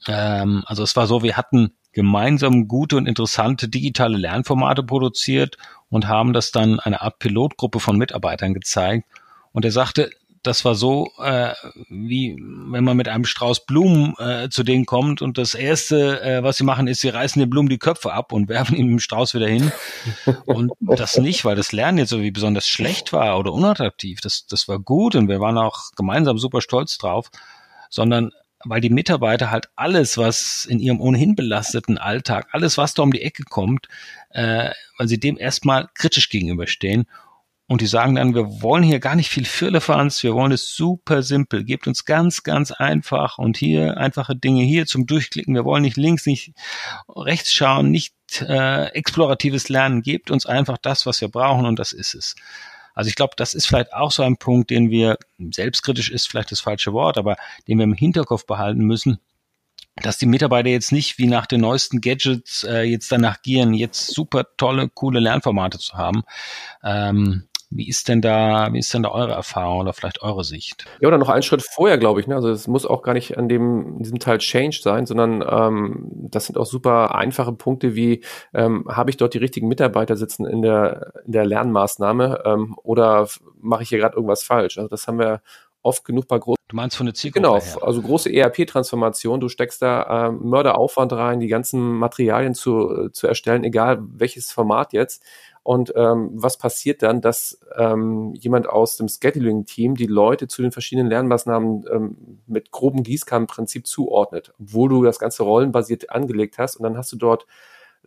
ähm, 0.07 0.65
also 0.67 0.83
es 0.83 0.97
war 0.97 1.07
so, 1.07 1.23
wir 1.23 1.37
hatten 1.37 1.73
gemeinsam 1.93 2.69
gute 2.69 2.97
und 2.97 3.07
interessante 3.07 3.69
digitale 3.69 4.19
Lernformate 4.19 4.83
produziert 4.83 5.57
und 5.89 6.09
haben 6.09 6.33
das 6.33 6.51
dann 6.51 6.81
einer 6.81 7.03
Art 7.03 7.19
Pilotgruppe 7.21 7.81
von 7.81 7.97
Mitarbeitern 7.97 8.53
gezeigt. 8.53 9.07
Und 9.53 9.65
er 9.65 9.71
sagte, 9.71 10.11
das 10.45 10.65
war 10.65 10.75
so, 10.75 11.11
äh, 11.23 11.55
wie 11.89 12.37
wenn 12.37 12.85
man 12.85 12.99
mit 12.99 13.09
einem 13.09 13.25
Strauß 13.25 13.65
Blumen 13.65 14.15
äh, 14.19 14.51
zu 14.51 14.63
denen 14.63 14.85
kommt 14.85 15.23
und 15.23 15.39
das 15.39 15.55
Erste, 15.55 16.21
äh, 16.21 16.43
was 16.43 16.59
sie 16.59 16.65
machen, 16.65 16.87
ist, 16.87 17.01
sie 17.01 17.09
reißen 17.09 17.41
den 17.41 17.49
Blumen 17.49 17.71
die 17.71 17.79
Köpfe 17.79 18.13
ab 18.13 18.31
und 18.33 18.49
werfen 18.51 18.77
ihm 18.77 18.89
den 18.89 19.01
Strauß 19.01 19.35
wieder 19.35 19.49
hin. 19.49 19.73
Und 20.45 20.73
das 20.81 21.17
nicht, 21.17 21.47
weil 21.47 21.57
das 21.57 21.73
Lernen 21.73 21.99
jetzt 21.99 22.13
irgendwie 22.13 22.31
besonders 22.31 22.69
schlecht 22.69 23.13
war 23.13 23.39
oder 23.39 23.53
unattraktiv. 23.53 24.21
Das, 24.21 24.47
das 24.47 24.69
war 24.69 24.79
gut 24.79 25.15
und 25.15 25.29
wir 25.29 25.41
waren 25.41 25.57
auch 25.57 25.93
gemeinsam 25.97 26.39
super 26.39 26.61
stolz 26.61 26.99
drauf, 26.99 27.31
sondern 27.89 28.33
weil 28.65 28.81
die 28.81 28.91
Mitarbeiter 28.91 29.51
halt 29.51 29.69
alles, 29.77 30.19
was 30.19 30.67
in 30.67 30.79
ihrem 30.79 31.01
ohnehin 31.01 31.35
belasteten 31.35 31.99
Alltag, 31.99 32.49
alles, 32.53 32.79
was 32.79 32.95
da 32.95 33.03
um 33.03 33.13
die 33.13 33.23
Ecke 33.23 33.45
kommt, 33.45 33.89
äh, 34.31 34.71
weil 34.99 35.09
sie 35.09 35.21
dem 35.21 35.39
erstmal 35.39 35.89
kritisch 35.95 36.29
gegenüberstehen. 36.29 37.07
Und 37.67 37.81
die 37.81 37.87
sagen 37.87 38.17
dann, 38.17 38.35
wir 38.35 38.61
wollen 38.61 38.83
hier 38.83 39.01
gar 39.01 39.17
nicht 39.17 39.31
viel 39.31 39.47
Firlefanz, 39.47 40.23
wir 40.23 40.35
wollen 40.35 40.53
es 40.53 40.77
super 40.77 41.23
simpel, 41.23 41.65
gebt 41.65 41.87
uns 41.87 42.05
ganz, 42.05 42.43
ganz 42.43 42.73
einfach 42.73 43.39
und 43.39 43.57
hier 43.57 43.97
einfache 43.97 44.37
Dinge 44.37 44.63
hier 44.63 44.85
zum 44.85 45.07
Durchklicken. 45.07 45.55
Wir 45.55 45.65
wollen 45.65 45.83
nicht 45.83 45.97
links, 45.97 46.27
nicht 46.27 46.53
rechts 47.09 47.55
schauen, 47.55 47.91
nicht 47.91 48.15
äh, 48.43 48.89
exploratives 48.89 49.71
Lernen, 49.71 50.03
gebt 50.03 50.31
uns 50.31 50.45
einfach 50.45 50.77
das, 50.77 51.07
was 51.07 51.23
wir 51.23 51.29
brauchen 51.29 51.65
und 51.65 51.79
das 51.79 51.95
ist 51.95 52.15
es. 52.15 52.35
Also 52.95 53.09
ich 53.09 53.17
glaube, 53.17 53.35
das 53.37 53.55
ist 53.55 53.67
vielleicht 53.67 53.93
auch 53.93 54.13
so 54.13 54.23
ein 54.23 54.37
Punkt, 54.37 54.71
den 54.71 54.91
wir, 54.91 55.19
selbstkritisch 55.39 56.11
ist 56.11 56.29
vielleicht 56.29 56.53
das 56.53 56.61
falsche 56.61 56.93
Wort, 56.93 57.19
aber 57.19 57.37
den 57.69 57.79
wir 57.79 57.85
im 57.85 57.93
Hinterkopf 57.93 58.47
behalten 58.47 58.85
müssen, 58.85 59.19
dass 59.97 60.19
die 60.19 60.27
Mitarbeiter 60.27 60.71
jetzt 60.71 60.93
nicht 60.93 61.19
wie 61.19 61.27
nach 61.27 61.47
den 61.47 61.61
neuesten 61.61 62.01
Gadgets 62.01 62.65
äh, 62.65 62.83
jetzt 62.83 63.13
danach 63.13 63.43
gieren, 63.43 63.75
jetzt 63.75 64.09
super 64.09 64.45
tolle, 64.57 64.89
coole 64.89 65.21
Lernformate 65.21 65.79
zu 65.79 65.95
haben. 65.95 66.23
Ähm, 66.83 67.49
wie 67.75 67.89
ist 67.89 68.09
denn 68.09 68.21
da, 68.23 68.73
wie 68.73 68.79
ist 68.79 68.95
denn 68.95 69.03
da 69.03 69.11
eure 69.11 69.33
Erfahrung 69.33 69.81
oder 69.81 69.93
vielleicht 69.93 70.23
eure 70.23 70.45
Sicht? 70.45 70.85
Ja, 71.01 71.09
oder 71.09 71.19
noch 71.19 71.29
einen 71.29 71.43
Schritt 71.43 71.63
vorher, 71.63 71.99
glaube 71.99 72.21
ich. 72.21 72.27
Ne? 72.27 72.35
Also 72.37 72.49
es 72.51 72.69
muss 72.69 72.87
auch 72.87 73.03
gar 73.03 73.15
nicht 73.15 73.37
an 73.37 73.49
dem, 73.49 73.99
diesem 74.01 74.21
Teil 74.21 74.39
Change 74.39 74.79
sein, 74.81 75.07
sondern 75.07 75.45
ähm, 75.47 76.09
das 76.13 76.47
sind 76.47 76.57
auch 76.57 76.67
super 76.67 77.15
einfache 77.15 77.53
Punkte 77.53 77.95
wie, 77.97 78.23
ähm, 78.55 78.87
habe 78.89 79.11
ich 79.11 79.17
dort 79.17 79.35
die 79.35 79.39
richtigen 79.39 79.67
Mitarbeiter 79.69 80.17
sitzen 80.17 80.47
in 80.47 80.63
der, 80.63 81.13
in 81.27 81.33
der 81.33 81.45
Lernmaßnahme 81.47 82.43
ähm, 82.45 82.77
oder 82.83 83.29
mache 83.61 83.83
ich 83.83 83.89
hier 83.89 83.99
gerade 83.99 84.15
irgendwas 84.15 84.45
falsch? 84.45 84.79
Also 84.79 84.89
das 84.89 85.07
haben 85.09 85.19
wir 85.19 85.43
oft 85.83 86.05
genug 86.05 86.27
bei 86.29 86.39
großen. 86.39 86.57
Du 86.69 86.77
meinst 86.77 86.97
von 86.97 87.07
der 87.07 87.15
Zielgruppe 87.15 87.47
Genau, 87.47 87.61
her. 87.61 87.83
also 87.83 88.01
große 88.01 88.33
ERP-Transformation. 88.33 89.39
Du 89.41 89.49
steckst 89.49 89.83
da 89.83 90.29
äh, 90.29 90.33
Mörderaufwand 90.33 91.13
rein, 91.13 91.41
die 91.41 91.49
ganzen 91.49 91.81
Materialien 91.81 92.55
zu, 92.55 93.11
zu 93.13 93.27
erstellen, 93.27 93.65
egal 93.65 93.99
welches 94.01 94.51
Format 94.51 94.93
jetzt. 94.93 95.23
Und 95.65 95.95
ähm, 95.97 96.31
was 96.35 96.59
passiert 96.59 97.03
dann, 97.03 97.23
dass 97.23 97.59
ähm, 97.75 98.35
jemand 98.35 98.69
aus 98.69 98.99
dem 98.99 99.09
Scheduling-Team 99.09 99.95
die 99.97 100.07
Leute 100.07 100.47
zu 100.47 100.61
den 100.61 100.73
verschiedenen 100.73 101.09
Lernmaßnahmen 101.09 101.87
ähm, 101.91 102.17
mit 102.47 102.71
groben 102.71 103.03
Gießkannenprinzip 103.03 103.87
zuordnet, 103.87 104.53
obwohl 104.61 104.91
du 104.91 105.03
das 105.03 105.19
Ganze 105.19 105.43
rollenbasiert 105.43 106.11
angelegt 106.11 106.59
hast 106.59 106.77
und 106.77 106.83
dann 106.83 106.99
hast 106.99 107.13
du 107.13 107.17
dort 107.17 107.47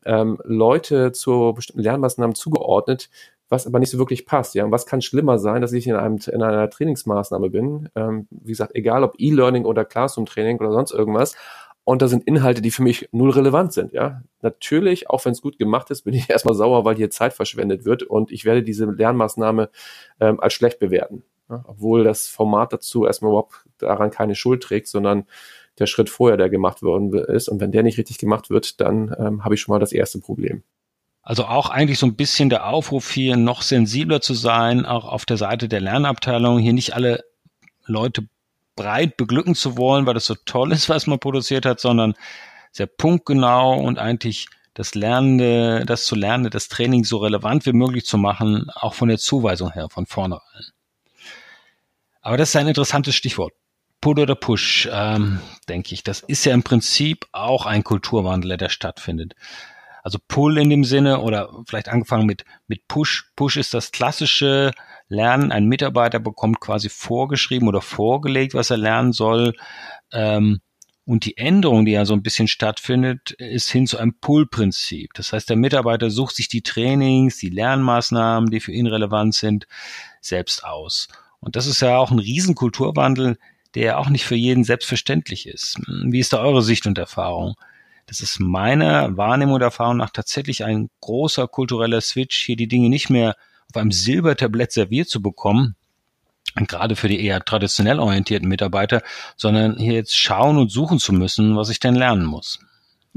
ähm, 0.05 0.37
Leute 0.43 1.11
zu 1.13 1.53
bestimmten 1.55 1.81
Lernmaßnahmen 1.81 2.35
zugeordnet, 2.35 3.09
was 3.49 3.65
aber 3.65 3.79
nicht 3.79 3.89
so 3.89 3.97
wirklich 3.97 4.27
passt. 4.27 4.53
Ja, 4.53 4.63
und 4.63 4.71
was 4.71 4.85
kann 4.85 5.01
schlimmer 5.01 5.39
sein, 5.39 5.61
dass 5.61 5.73
ich 5.73 5.87
in, 5.87 5.95
einem, 5.95 6.19
in 6.31 6.43
einer 6.43 6.69
Trainingsmaßnahme 6.69 7.49
bin? 7.49 7.89
Ähm, 7.95 8.27
wie 8.29 8.51
gesagt, 8.51 8.75
egal 8.75 9.03
ob 9.03 9.15
E-Learning 9.17 9.65
oder 9.65 9.83
Classroom-Training 9.83 10.59
oder 10.59 10.73
sonst 10.73 10.91
irgendwas 10.91 11.35
und 11.87 12.01
da 12.01 12.09
sind 12.09 12.25
Inhalte, 12.25 12.61
die 12.61 12.71
für 12.71 12.83
mich 12.83 13.07
null 13.13 13.29
relevant 13.29 13.71
sind. 13.71 13.93
Ja, 13.93 14.21
natürlich, 14.41 15.09
auch 15.09 15.23
wenn 15.23 15.31
es 15.31 15.41
gut 15.41 15.57
gemacht 15.57 15.89
ist, 15.89 16.01
bin 16.01 16.13
ich 16.13 16.29
erstmal 16.29 16.53
sauer, 16.53 16.83
weil 16.83 16.97
hier 16.97 17.09
Zeit 17.09 17.31
verschwendet 17.31 17.85
wird 17.85 18.03
und 18.03 18.29
ich 18.29 18.43
werde 18.43 18.61
diese 18.61 18.83
Lernmaßnahme 18.83 19.69
ähm, 20.19 20.37
als 20.41 20.51
schlecht 20.51 20.79
bewerten, 20.79 21.23
ja? 21.49 21.63
obwohl 21.65 22.03
das 22.03 22.27
Format 22.27 22.73
dazu 22.73 23.05
erstmal 23.05 23.29
überhaupt 23.29 23.65
daran 23.77 24.11
keine 24.11 24.35
Schuld 24.35 24.63
trägt, 24.63 24.89
sondern 24.89 25.27
der 25.79 25.85
Schritt 25.85 26.09
vorher, 26.09 26.35
der 26.35 26.49
gemacht 26.49 26.81
worden 26.81 27.13
ist. 27.13 27.47
Und 27.47 27.61
wenn 27.61 27.71
der 27.71 27.83
nicht 27.83 27.97
richtig 27.97 28.17
gemacht 28.17 28.49
wird, 28.49 28.81
dann 28.81 29.15
ähm, 29.17 29.45
habe 29.45 29.55
ich 29.55 29.61
schon 29.61 29.71
mal 29.71 29.79
das 29.79 29.93
erste 29.93 30.19
Problem. 30.19 30.63
Also 31.21 31.45
auch 31.45 31.69
eigentlich 31.69 31.99
so 31.99 32.05
ein 32.05 32.15
bisschen 32.15 32.49
der 32.49 32.67
Aufruf 32.67 33.09
hier, 33.09 33.37
noch 33.37 33.61
sensibler 33.61 34.19
zu 34.19 34.33
sein, 34.33 34.85
auch 34.85 35.05
auf 35.05 35.23
der 35.23 35.37
Seite 35.37 35.69
der 35.69 35.79
Lernabteilung, 35.79 36.59
hier 36.59 36.73
nicht 36.73 36.95
alle 36.95 37.23
Leute 37.85 38.27
breit 38.77 39.17
beglücken 39.17 39.55
zu 39.55 39.77
wollen, 39.77 40.05
weil 40.05 40.13
das 40.13 40.25
so 40.25 40.35
toll 40.45 40.71
ist, 40.71 40.87
was 40.87 41.07
man 41.07 41.19
produziert 41.19 41.65
hat, 41.65 41.81
sondern 41.81 42.13
sehr 42.71 42.87
punktgenau 42.87 43.77
und 43.77 43.99
eigentlich 43.99 44.47
das 44.73 44.95
Lernende, 44.95 45.83
das 45.85 46.05
zu 46.05 46.15
Lernende, 46.15 46.49
das 46.49 46.69
Training 46.69 47.03
so 47.03 47.17
relevant 47.17 47.65
wie 47.65 47.73
möglich 47.73 48.05
zu 48.05 48.17
machen, 48.17 48.69
auch 48.75 48.93
von 48.93 49.09
der 49.09 49.17
Zuweisung 49.17 49.73
her, 49.73 49.87
von 49.89 50.05
vornherein. 50.05 50.63
Aber 52.21 52.37
das 52.37 52.49
ist 52.49 52.55
ein 52.55 52.67
interessantes 52.67 53.15
Stichwort. 53.15 53.53
Pull 54.01 54.19
oder 54.19 54.35
Push, 54.35 54.87
ähm, 54.91 55.39
denke 55.67 55.93
ich. 55.93 56.03
Das 56.03 56.19
ist 56.19 56.45
ja 56.45 56.53
im 56.53 56.61
Prinzip 56.61 57.25
auch 57.31 57.65
ein 57.65 57.83
Kulturwandel, 57.83 58.55
der 58.57 58.69
stattfindet. 58.69 59.33
Also 60.03 60.19
Pull 60.27 60.59
in 60.59 60.69
dem 60.69 60.83
Sinne 60.83 61.21
oder 61.21 61.49
vielleicht 61.67 61.89
angefangen 61.89 62.27
mit, 62.27 62.45
mit 62.67 62.87
Push. 62.87 63.31
Push 63.35 63.57
ist 63.57 63.73
das 63.73 63.91
klassische 63.91 64.71
Lernen. 65.09 65.51
Ein 65.51 65.65
Mitarbeiter 65.65 66.19
bekommt 66.19 66.59
quasi 66.59 66.89
vorgeschrieben 66.89 67.67
oder 67.67 67.81
vorgelegt, 67.81 68.53
was 68.53 68.69
er 68.69 68.77
lernen 68.77 69.13
soll. 69.13 69.53
Ähm, 70.11 70.59
und 71.05 71.23
die 71.23 71.37
Änderung, 71.37 71.85
die 71.85 71.93
ja 71.93 72.03
so 72.03 72.13
ein 72.13 72.21
bisschen 72.21 72.49
stattfindet, 72.49 73.31
ist 73.31 73.69
hin 73.71 73.87
zu 73.87 73.97
einem 73.97 74.19
Pull-Prinzip. 74.19 75.13
Das 75.13 75.31
heißt, 75.31 75.49
der 75.49 75.55
Mitarbeiter 75.55 76.09
sucht 76.09 76.35
sich 76.35 76.49
die 76.49 76.63
Trainings, 76.63 77.37
die 77.37 77.49
Lernmaßnahmen, 77.49 78.49
die 78.49 78.59
für 78.59 78.73
ihn 78.73 78.87
relevant 78.87 79.33
sind, 79.33 79.67
selbst 80.19 80.65
aus. 80.65 81.07
Und 81.39 81.55
das 81.55 81.65
ist 81.65 81.81
ja 81.81 81.97
auch 81.97 82.11
ein 82.11 82.19
Riesenkulturwandel, 82.19 83.37
der 83.73 83.99
auch 83.99 84.09
nicht 84.09 84.25
für 84.25 84.35
jeden 84.35 84.65
selbstverständlich 84.65 85.47
ist. 85.47 85.79
Wie 85.87 86.19
ist 86.19 86.33
da 86.33 86.39
eure 86.39 86.61
Sicht 86.61 86.85
und 86.87 86.97
Erfahrung? 86.97 87.55
Das 88.05 88.19
ist 88.19 88.41
meiner 88.41 89.15
Wahrnehmung 89.15 89.55
und 89.55 89.61
Erfahrung 89.61 89.95
nach 89.95 90.09
tatsächlich 90.09 90.65
ein 90.65 90.89
großer 90.99 91.47
kultureller 91.47 92.01
Switch, 92.01 92.45
hier 92.45 92.57
die 92.57 92.67
Dinge 92.67 92.89
nicht 92.89 93.09
mehr 93.09 93.37
auf 93.69 93.81
einem 93.81 93.91
Silbertablett 93.91 94.71
serviert 94.71 95.09
zu 95.09 95.21
bekommen, 95.21 95.75
gerade 96.55 96.95
für 96.95 97.07
die 97.07 97.23
eher 97.23 97.43
traditionell 97.43 97.99
orientierten 97.99 98.47
Mitarbeiter, 98.47 99.03
sondern 99.35 99.77
hier 99.77 99.93
jetzt 99.93 100.17
schauen 100.17 100.57
und 100.57 100.71
suchen 100.71 100.99
zu 100.99 101.13
müssen, 101.13 101.55
was 101.55 101.69
ich 101.69 101.79
denn 101.79 101.95
lernen 101.95 102.25
muss. 102.25 102.59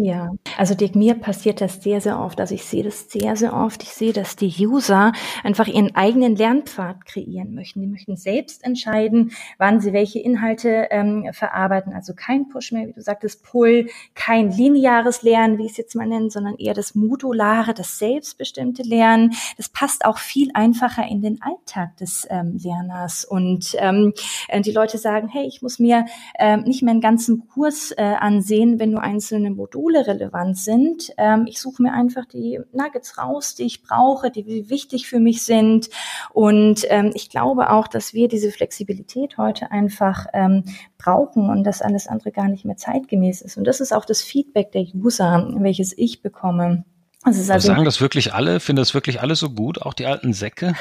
Ja, 0.02 0.32
also 0.56 0.74
Dirk, 0.74 0.96
mir 0.96 1.12
passiert 1.12 1.60
das 1.60 1.82
sehr, 1.82 2.00
sehr 2.00 2.18
oft. 2.18 2.40
Also 2.40 2.54
ich 2.54 2.64
sehe 2.64 2.82
das 2.82 3.10
sehr, 3.10 3.36
sehr 3.36 3.52
oft. 3.52 3.82
Ich 3.82 3.90
sehe, 3.90 4.14
dass 4.14 4.34
die 4.34 4.50
User 4.66 5.12
einfach 5.44 5.66
ihren 5.66 5.94
eigenen 5.94 6.36
Lernpfad 6.36 7.04
kreieren 7.04 7.54
möchten. 7.54 7.82
Die 7.82 7.86
möchten 7.86 8.16
selbst 8.16 8.64
entscheiden, 8.64 9.32
wann 9.58 9.82
sie 9.82 9.92
welche 9.92 10.18
Inhalte 10.18 10.86
ähm, 10.90 11.28
verarbeiten. 11.32 11.92
Also 11.92 12.14
kein 12.14 12.48
Push 12.48 12.72
mehr, 12.72 12.88
wie 12.88 12.94
du 12.94 13.02
sagtest, 13.02 13.44
Pull, 13.44 13.88
kein 14.14 14.50
lineares 14.50 15.22
Lernen, 15.22 15.58
wie 15.58 15.66
ich 15.66 15.72
es 15.72 15.76
jetzt 15.76 15.94
mal 15.94 16.06
nenne, 16.06 16.30
sondern 16.30 16.56
eher 16.56 16.72
das 16.72 16.94
modulare, 16.94 17.74
das 17.74 17.98
selbstbestimmte 17.98 18.82
Lernen. 18.82 19.34
Das 19.58 19.68
passt 19.68 20.06
auch 20.06 20.16
viel 20.16 20.50
einfacher 20.54 21.06
in 21.06 21.20
den 21.20 21.42
Alltag 21.42 21.98
des 21.98 22.26
ähm, 22.30 22.56
Lerners. 22.56 23.26
Und 23.26 23.76
ähm, 23.76 24.14
äh, 24.48 24.62
die 24.62 24.72
Leute 24.72 24.96
sagen, 24.96 25.28
hey, 25.28 25.46
ich 25.46 25.60
muss 25.60 25.78
mir 25.78 26.06
ähm, 26.38 26.62
nicht 26.62 26.82
mehr 26.82 26.92
einen 26.92 27.02
ganzen 27.02 27.48
Kurs 27.48 27.90
äh, 27.90 28.02
ansehen, 28.02 28.78
wenn 28.78 28.92
nur 28.92 29.02
einzelne 29.02 29.50
Module 29.50 29.89
Schule 29.90 30.06
relevant 30.06 30.56
sind. 30.56 31.12
Ähm, 31.16 31.46
ich 31.48 31.60
suche 31.60 31.82
mir 31.82 31.92
einfach 31.92 32.24
die 32.26 32.60
Nuggets 32.72 33.18
raus, 33.18 33.54
die 33.54 33.64
ich 33.64 33.82
brauche, 33.82 34.30
die 34.30 34.70
wichtig 34.70 35.08
für 35.08 35.20
mich 35.20 35.42
sind. 35.42 35.90
Und 36.32 36.84
ähm, 36.88 37.10
ich 37.14 37.30
glaube 37.30 37.70
auch, 37.70 37.88
dass 37.88 38.14
wir 38.14 38.28
diese 38.28 38.50
Flexibilität 38.50 39.38
heute 39.38 39.70
einfach 39.70 40.26
ähm, 40.32 40.64
brauchen 40.98 41.50
und 41.50 41.64
dass 41.64 41.82
alles 41.82 42.06
andere 42.06 42.30
gar 42.32 42.48
nicht 42.48 42.64
mehr 42.64 42.76
zeitgemäß 42.76 43.42
ist. 43.42 43.56
Und 43.56 43.64
das 43.64 43.80
ist 43.80 43.92
auch 43.92 44.04
das 44.04 44.22
Feedback 44.22 44.72
der 44.72 44.84
User, 44.94 45.48
welches 45.58 45.96
ich 45.96 46.22
bekomme. 46.22 46.84
Also 47.22 47.52
also 47.52 47.66
sagen 47.66 47.84
das 47.84 48.00
wirklich 48.00 48.32
alle? 48.32 48.60
Finden 48.60 48.78
das 48.78 48.94
wirklich 48.94 49.20
alle 49.20 49.34
so 49.34 49.50
gut? 49.50 49.82
Auch 49.82 49.92
die 49.92 50.06
alten 50.06 50.32
Säcke? 50.32 50.72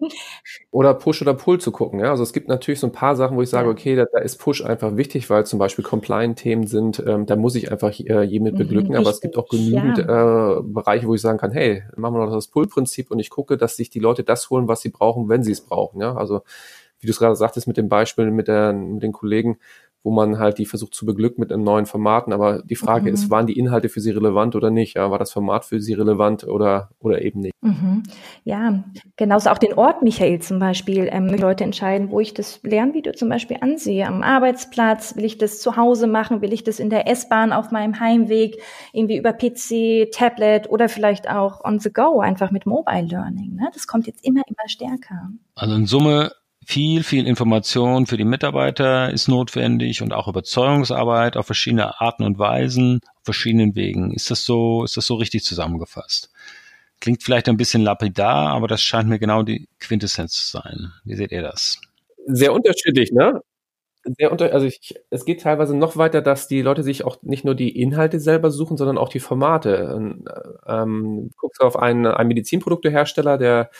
oder 0.70 0.94
Push 0.94 1.20
oder 1.20 1.34
Pull 1.34 1.60
zu 1.60 1.70
gucken. 1.70 2.00
Ja? 2.00 2.10
Also 2.10 2.22
es 2.22 2.32
gibt 2.32 2.48
natürlich 2.48 2.80
so 2.80 2.86
ein 2.86 2.92
paar 2.92 3.14
Sachen, 3.14 3.36
wo 3.36 3.42
ich 3.42 3.50
sage, 3.50 3.68
okay, 3.68 3.94
da, 3.94 4.06
da 4.10 4.20
ist 4.20 4.38
Push 4.38 4.64
einfach 4.64 4.96
wichtig, 4.96 5.28
weil 5.28 5.44
zum 5.44 5.58
Beispiel 5.58 5.84
Compliant-Themen 5.84 6.66
sind, 6.66 7.02
ähm, 7.06 7.26
da 7.26 7.36
muss 7.36 7.54
ich 7.56 7.70
einfach 7.70 7.90
äh, 8.00 8.22
je 8.22 8.40
mit 8.40 8.54
mhm, 8.54 8.58
beglücken. 8.58 8.92
Mhm, 8.92 8.96
aber 8.96 9.10
es 9.10 9.20
gibt 9.20 9.36
auch 9.36 9.48
genügend 9.50 9.98
ja. 9.98 10.58
äh, 10.58 10.62
Bereiche, 10.62 11.06
wo 11.08 11.14
ich 11.14 11.20
sagen 11.20 11.38
kann, 11.38 11.52
hey, 11.52 11.82
machen 11.94 12.14
wir 12.14 12.24
noch 12.24 12.32
das 12.32 12.48
Pull-Prinzip 12.48 13.10
und 13.10 13.18
ich 13.18 13.28
gucke, 13.28 13.58
dass 13.58 13.76
sich 13.76 13.90
die 13.90 14.00
Leute 14.00 14.24
das 14.24 14.48
holen, 14.48 14.68
was 14.68 14.80
sie 14.80 14.88
brauchen, 14.88 15.28
wenn 15.28 15.42
sie 15.42 15.52
es 15.52 15.60
brauchen. 15.60 16.00
Ja? 16.00 16.16
Also 16.16 16.40
wie 17.00 17.06
du 17.06 17.10
es 17.10 17.18
gerade 17.18 17.36
sagtest 17.36 17.66
mit 17.66 17.76
dem 17.76 17.88
Beispiel 17.90 18.30
mit, 18.30 18.48
der, 18.48 18.72
mit 18.72 19.02
den 19.02 19.12
Kollegen, 19.12 19.58
wo 20.06 20.12
man 20.12 20.38
halt 20.38 20.58
die 20.58 20.66
versucht 20.66 20.94
zu 20.94 21.04
beglücken 21.04 21.40
mit 21.40 21.52
einem 21.52 21.64
neuen 21.64 21.84
Formaten. 21.84 22.32
Aber 22.32 22.62
die 22.62 22.76
Frage 22.76 23.08
mhm. 23.08 23.14
ist, 23.14 23.28
waren 23.28 23.48
die 23.48 23.58
Inhalte 23.58 23.88
für 23.88 23.98
sie 23.98 24.12
relevant 24.12 24.54
oder 24.54 24.70
nicht? 24.70 24.94
Ja, 24.94 25.10
war 25.10 25.18
das 25.18 25.32
Format 25.32 25.64
für 25.64 25.80
sie 25.80 25.94
relevant 25.94 26.44
oder, 26.44 26.90
oder 27.00 27.22
eben 27.22 27.40
nicht? 27.40 27.52
Mhm. 27.60 28.04
Ja, 28.44 28.84
genauso 29.16 29.50
auch 29.50 29.58
den 29.58 29.72
Ort, 29.72 30.04
Michael 30.04 30.38
zum 30.38 30.60
Beispiel. 30.60 31.08
Ähm, 31.10 31.26
Leute 31.26 31.64
entscheiden, 31.64 32.12
wo 32.12 32.20
ich 32.20 32.34
das 32.34 32.60
Lernvideo 32.62 33.14
zum 33.14 33.28
Beispiel 33.28 33.56
ansehe. 33.60 34.06
Am 34.06 34.22
Arbeitsplatz, 34.22 35.16
will 35.16 35.24
ich 35.24 35.38
das 35.38 35.58
zu 35.58 35.76
Hause 35.76 36.06
machen? 36.06 36.40
Will 36.40 36.52
ich 36.52 36.62
das 36.62 36.78
in 36.78 36.88
der 36.88 37.08
S-Bahn 37.08 37.52
auf 37.52 37.72
meinem 37.72 37.98
Heimweg 37.98 38.62
irgendwie 38.92 39.16
über 39.16 39.32
PC, 39.32 40.12
Tablet 40.12 40.70
oder 40.70 40.88
vielleicht 40.88 41.28
auch 41.28 41.64
on 41.64 41.80
the 41.80 41.92
go, 41.92 42.20
einfach 42.20 42.52
mit 42.52 42.64
Mobile 42.64 43.06
Learning? 43.06 43.56
Ne? 43.56 43.70
Das 43.74 43.88
kommt 43.88 44.06
jetzt 44.06 44.24
immer, 44.24 44.42
immer 44.46 44.68
stärker. 44.68 45.30
Also 45.56 45.74
in 45.74 45.86
Summe 45.86 46.30
viel, 46.66 47.04
viel 47.04 47.28
Information 47.28 48.06
für 48.06 48.16
die 48.16 48.24
Mitarbeiter 48.24 49.12
ist 49.12 49.28
notwendig 49.28 50.02
und 50.02 50.12
auch 50.12 50.26
Überzeugungsarbeit 50.26 51.36
auf 51.36 51.46
verschiedene 51.46 52.00
Arten 52.00 52.24
und 52.24 52.40
Weisen, 52.40 53.00
auf 53.04 53.24
verschiedenen 53.24 53.76
Wegen. 53.76 54.12
Ist 54.12 54.32
das 54.32 54.44
so, 54.44 54.82
ist 54.82 54.96
das 54.96 55.06
so 55.06 55.14
richtig 55.14 55.44
zusammengefasst? 55.44 56.32
Klingt 57.00 57.22
vielleicht 57.22 57.48
ein 57.48 57.56
bisschen 57.56 57.82
lapidar, 57.82 58.48
aber 58.48 58.66
das 58.66 58.82
scheint 58.82 59.08
mir 59.08 59.20
genau 59.20 59.44
die 59.44 59.68
Quintessenz 59.78 60.32
zu 60.32 60.58
sein. 60.58 60.92
Wie 61.04 61.14
seht 61.14 61.30
ihr 61.30 61.42
das? 61.42 61.80
Sehr 62.26 62.52
unterschiedlich, 62.52 63.12
ne? 63.12 63.40
Sehr 64.18 64.32
unter, 64.32 64.52
also 64.52 64.66
ich, 64.66 64.94
es 65.10 65.24
geht 65.24 65.42
teilweise 65.42 65.76
noch 65.76 65.96
weiter, 65.96 66.20
dass 66.20 66.48
die 66.48 66.62
Leute 66.62 66.82
sich 66.82 67.04
auch 67.04 67.22
nicht 67.22 67.44
nur 67.44 67.54
die 67.54 67.80
Inhalte 67.80 68.18
selber 68.18 68.50
suchen, 68.50 68.76
sondern 68.76 68.98
auch 68.98 69.08
die 69.08 69.20
Formate. 69.20 70.16
Ähm, 70.66 71.30
guckst 71.36 71.60
du 71.60 71.64
auf 71.64 71.78
einen, 71.78 72.06
einen 72.06 72.28
Medizinproduktehersteller, 72.28 73.38
der 73.38 73.70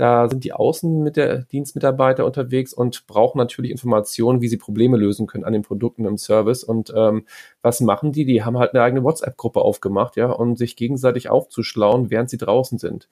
da 0.00 0.30
sind 0.30 0.44
die 0.44 0.54
Außen 0.54 1.02
mit 1.02 1.16
der 1.18 1.42
Dienstmitarbeiter 1.42 2.24
unterwegs 2.24 2.72
und 2.72 3.06
brauchen 3.06 3.36
natürlich 3.36 3.70
Informationen, 3.70 4.40
wie 4.40 4.48
sie 4.48 4.56
Probleme 4.56 4.96
lösen 4.96 5.26
können 5.26 5.44
an 5.44 5.52
den 5.52 5.60
Produkten 5.60 6.06
im 6.06 6.16
Service. 6.16 6.64
Und 6.64 6.90
ähm, 6.96 7.26
was 7.60 7.82
machen 7.82 8.10
die? 8.10 8.24
Die 8.24 8.42
haben 8.42 8.56
halt 8.56 8.72
eine 8.72 8.82
eigene 8.82 9.04
WhatsApp-Gruppe 9.04 9.60
aufgemacht, 9.60 10.16
ja, 10.16 10.30
um 10.30 10.56
sich 10.56 10.76
gegenseitig 10.76 11.28
aufzuschlauen, 11.28 12.10
während 12.10 12.30
sie 12.30 12.38
draußen 12.38 12.78
sind. 12.78 13.10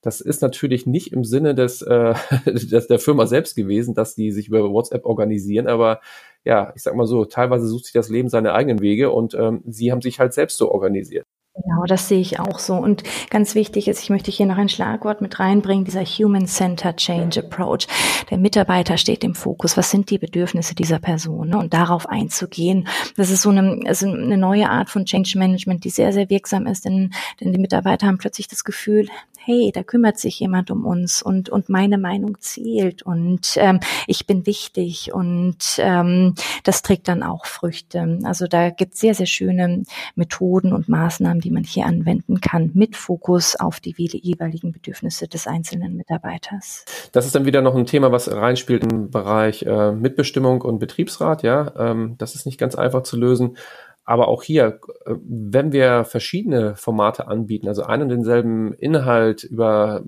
Das 0.00 0.20
ist 0.20 0.40
natürlich 0.40 0.86
nicht 0.86 1.12
im 1.12 1.24
Sinne 1.24 1.56
des, 1.56 1.82
äh, 1.82 2.14
des 2.46 2.86
der 2.86 3.00
Firma 3.00 3.26
selbst 3.26 3.56
gewesen, 3.56 3.94
dass 3.94 4.14
die 4.14 4.30
sich 4.30 4.46
über 4.46 4.70
WhatsApp 4.70 5.06
organisieren, 5.06 5.66
aber 5.66 6.00
ja, 6.44 6.72
ich 6.76 6.82
sag 6.84 6.94
mal 6.94 7.08
so, 7.08 7.24
teilweise 7.24 7.66
sucht 7.66 7.86
sich 7.86 7.94
das 7.94 8.10
Leben 8.10 8.28
seine 8.28 8.52
eigenen 8.54 8.80
Wege 8.80 9.10
und 9.10 9.34
ähm, 9.34 9.62
sie 9.66 9.90
haben 9.90 10.02
sich 10.02 10.20
halt 10.20 10.34
selbst 10.34 10.56
so 10.56 10.70
organisiert. 10.70 11.26
Genau, 11.62 11.84
das 11.86 12.08
sehe 12.08 12.20
ich 12.20 12.38
auch 12.38 12.58
so. 12.58 12.74
Und 12.74 13.02
ganz 13.30 13.54
wichtig 13.54 13.88
ist, 13.88 14.02
ich 14.02 14.10
möchte 14.10 14.30
hier 14.30 14.46
noch 14.46 14.58
ein 14.58 14.68
Schlagwort 14.68 15.20
mit 15.20 15.40
reinbringen, 15.40 15.84
dieser 15.84 16.04
Human-Centered 16.04 16.96
Change 16.96 17.40
Approach. 17.40 17.86
Der 18.30 18.38
Mitarbeiter 18.38 18.96
steht 18.96 19.24
im 19.24 19.34
Fokus. 19.34 19.76
Was 19.76 19.90
sind 19.90 20.10
die 20.10 20.18
Bedürfnisse 20.18 20.74
dieser 20.74 20.98
Person? 20.98 21.48
Ne? 21.48 21.58
Und 21.58 21.74
darauf 21.74 22.08
einzugehen. 22.08 22.86
Das 23.16 23.30
ist 23.30 23.42
so 23.42 23.50
eine, 23.50 23.80
also 23.86 24.06
eine 24.06 24.36
neue 24.36 24.70
Art 24.70 24.90
von 24.90 25.04
Change 25.04 25.38
Management, 25.38 25.84
die 25.84 25.90
sehr, 25.90 26.12
sehr 26.12 26.30
wirksam 26.30 26.66
ist, 26.66 26.84
denn, 26.84 27.12
denn 27.40 27.52
die 27.52 27.60
Mitarbeiter 27.60 28.06
haben 28.06 28.18
plötzlich 28.18 28.48
das 28.48 28.64
Gefühl, 28.64 29.08
hey, 29.48 29.72
da 29.72 29.82
kümmert 29.82 30.18
sich 30.18 30.38
jemand 30.40 30.70
um 30.70 30.84
uns 30.84 31.22
und, 31.22 31.48
und 31.48 31.70
meine 31.70 31.96
Meinung 31.96 32.38
zählt 32.38 33.00
und 33.00 33.56
ähm, 33.56 33.80
ich 34.06 34.26
bin 34.26 34.44
wichtig 34.44 35.14
und 35.14 35.56
ähm, 35.78 36.34
das 36.64 36.82
trägt 36.82 37.08
dann 37.08 37.22
auch 37.22 37.46
Früchte. 37.46 38.18
Also 38.24 38.46
da 38.46 38.68
gibt 38.68 38.92
es 38.92 39.00
sehr, 39.00 39.14
sehr 39.14 39.26
schöne 39.26 39.84
Methoden 40.16 40.74
und 40.74 40.90
Maßnahmen, 40.90 41.42
die 41.48 41.54
man 41.54 41.64
hier 41.64 41.86
anwenden 41.86 42.42
kann, 42.42 42.72
mit 42.74 42.94
Fokus 42.94 43.56
auf 43.56 43.80
die 43.80 43.94
jeweiligen 43.96 44.70
Bedürfnisse 44.70 45.28
des 45.28 45.46
einzelnen 45.46 45.96
Mitarbeiters. 45.96 46.84
Das 47.12 47.24
ist 47.24 47.34
dann 47.34 47.46
wieder 47.46 47.62
noch 47.62 47.74
ein 47.74 47.86
Thema, 47.86 48.12
was 48.12 48.30
reinspielt 48.30 48.84
im 48.84 49.10
Bereich 49.10 49.62
äh, 49.62 49.92
Mitbestimmung 49.92 50.60
und 50.60 50.78
Betriebsrat. 50.78 51.42
Ja, 51.42 51.72
ähm, 51.78 52.16
das 52.18 52.34
ist 52.34 52.44
nicht 52.44 52.58
ganz 52.58 52.74
einfach 52.74 53.02
zu 53.02 53.16
lösen. 53.16 53.56
Aber 54.04 54.28
auch 54.28 54.42
hier, 54.42 54.78
äh, 55.06 55.14
wenn 55.26 55.72
wir 55.72 56.04
verschiedene 56.04 56.76
Formate 56.76 57.28
anbieten, 57.28 57.66
also 57.66 57.84
einen 57.84 58.02
und 58.02 58.08
denselben 58.10 58.74
Inhalt 58.74 59.44
über 59.44 60.02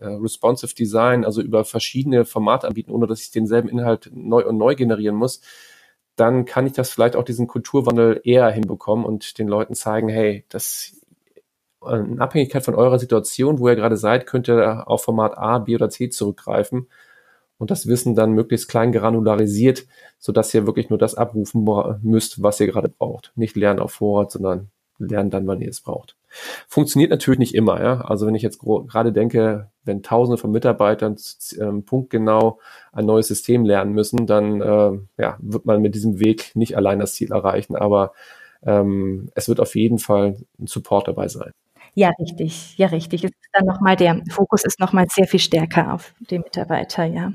äh, 0.00 0.06
responsive 0.06 0.74
Design, 0.74 1.24
also 1.24 1.40
über 1.40 1.64
verschiedene 1.64 2.24
Formate 2.24 2.66
anbieten, 2.66 2.90
ohne 2.90 3.06
dass 3.06 3.22
ich 3.22 3.30
denselben 3.30 3.68
Inhalt 3.68 4.10
neu 4.12 4.44
und 4.44 4.58
neu 4.58 4.74
generieren 4.74 5.14
muss, 5.14 5.40
dann 6.20 6.44
kann 6.44 6.66
ich 6.66 6.72
das 6.72 6.90
vielleicht 6.90 7.16
auch 7.16 7.24
diesen 7.24 7.46
Kulturwandel 7.46 8.20
eher 8.24 8.50
hinbekommen 8.50 9.04
und 9.04 9.38
den 9.38 9.48
Leuten 9.48 9.74
zeigen, 9.74 10.08
hey, 10.08 10.44
das 10.48 10.96
in 11.82 12.20
Abhängigkeit 12.20 12.62
von 12.64 12.74
eurer 12.74 12.98
Situation, 12.98 13.58
wo 13.58 13.68
ihr 13.68 13.76
gerade 13.76 13.96
seid, 13.96 14.26
könnt 14.26 14.48
ihr 14.48 14.86
auf 14.86 15.02
Format 15.04 15.38
A, 15.38 15.58
B 15.58 15.74
oder 15.74 15.88
C 15.88 16.10
zurückgreifen 16.10 16.88
und 17.56 17.70
das 17.70 17.86
Wissen 17.86 18.14
dann 18.14 18.32
möglichst 18.32 18.68
klein 18.68 18.92
granularisiert, 18.92 19.86
sodass 20.18 20.52
ihr 20.52 20.66
wirklich 20.66 20.90
nur 20.90 20.98
das 20.98 21.14
abrufen 21.14 21.66
müsst, 22.02 22.42
was 22.42 22.60
ihr 22.60 22.66
gerade 22.66 22.90
braucht. 22.90 23.32
Nicht 23.34 23.56
lernen 23.56 23.80
auf 23.80 23.92
Vorrat, 23.92 24.30
sondern 24.30 24.70
lernen 24.98 25.30
dann, 25.30 25.46
wann 25.46 25.62
ihr 25.62 25.70
es 25.70 25.80
braucht. 25.80 26.16
Funktioniert 26.68 27.10
natürlich 27.10 27.38
nicht 27.38 27.54
immer. 27.54 27.82
Ja? 27.82 28.00
Also 28.02 28.26
wenn 28.26 28.34
ich 28.34 28.42
jetzt 28.42 28.60
gerade 28.60 29.12
denke, 29.12 29.70
wenn 29.84 30.02
Tausende 30.02 30.38
von 30.38 30.50
Mitarbeitern 30.50 31.16
ähm, 31.60 31.84
punktgenau 31.84 32.60
ein 32.92 33.06
neues 33.06 33.28
System 33.28 33.64
lernen 33.64 33.92
müssen, 33.92 34.26
dann 34.26 34.60
äh, 34.60 35.22
ja, 35.22 35.36
wird 35.40 35.66
man 35.66 35.82
mit 35.82 35.94
diesem 35.94 36.20
Weg 36.20 36.52
nicht 36.54 36.76
allein 36.76 36.98
das 36.98 37.14
Ziel 37.14 37.32
erreichen. 37.32 37.76
Aber 37.76 38.12
ähm, 38.62 39.30
es 39.34 39.48
wird 39.48 39.60
auf 39.60 39.74
jeden 39.74 39.98
Fall 39.98 40.36
ein 40.58 40.66
Support 40.66 41.08
dabei 41.08 41.28
sein. 41.28 41.52
Ja, 41.94 42.10
richtig. 42.20 42.76
Ja, 42.78 42.86
richtig. 42.88 43.24
Es 43.24 43.30
ist 43.30 43.50
dann 43.52 43.66
nochmal 43.66 43.96
der 43.96 44.22
Fokus 44.30 44.64
ist 44.64 44.78
nochmal 44.78 45.06
sehr 45.10 45.26
viel 45.26 45.40
stärker 45.40 45.92
auf 45.92 46.14
den 46.30 46.42
Mitarbeiter, 46.42 47.04
ja. 47.04 47.32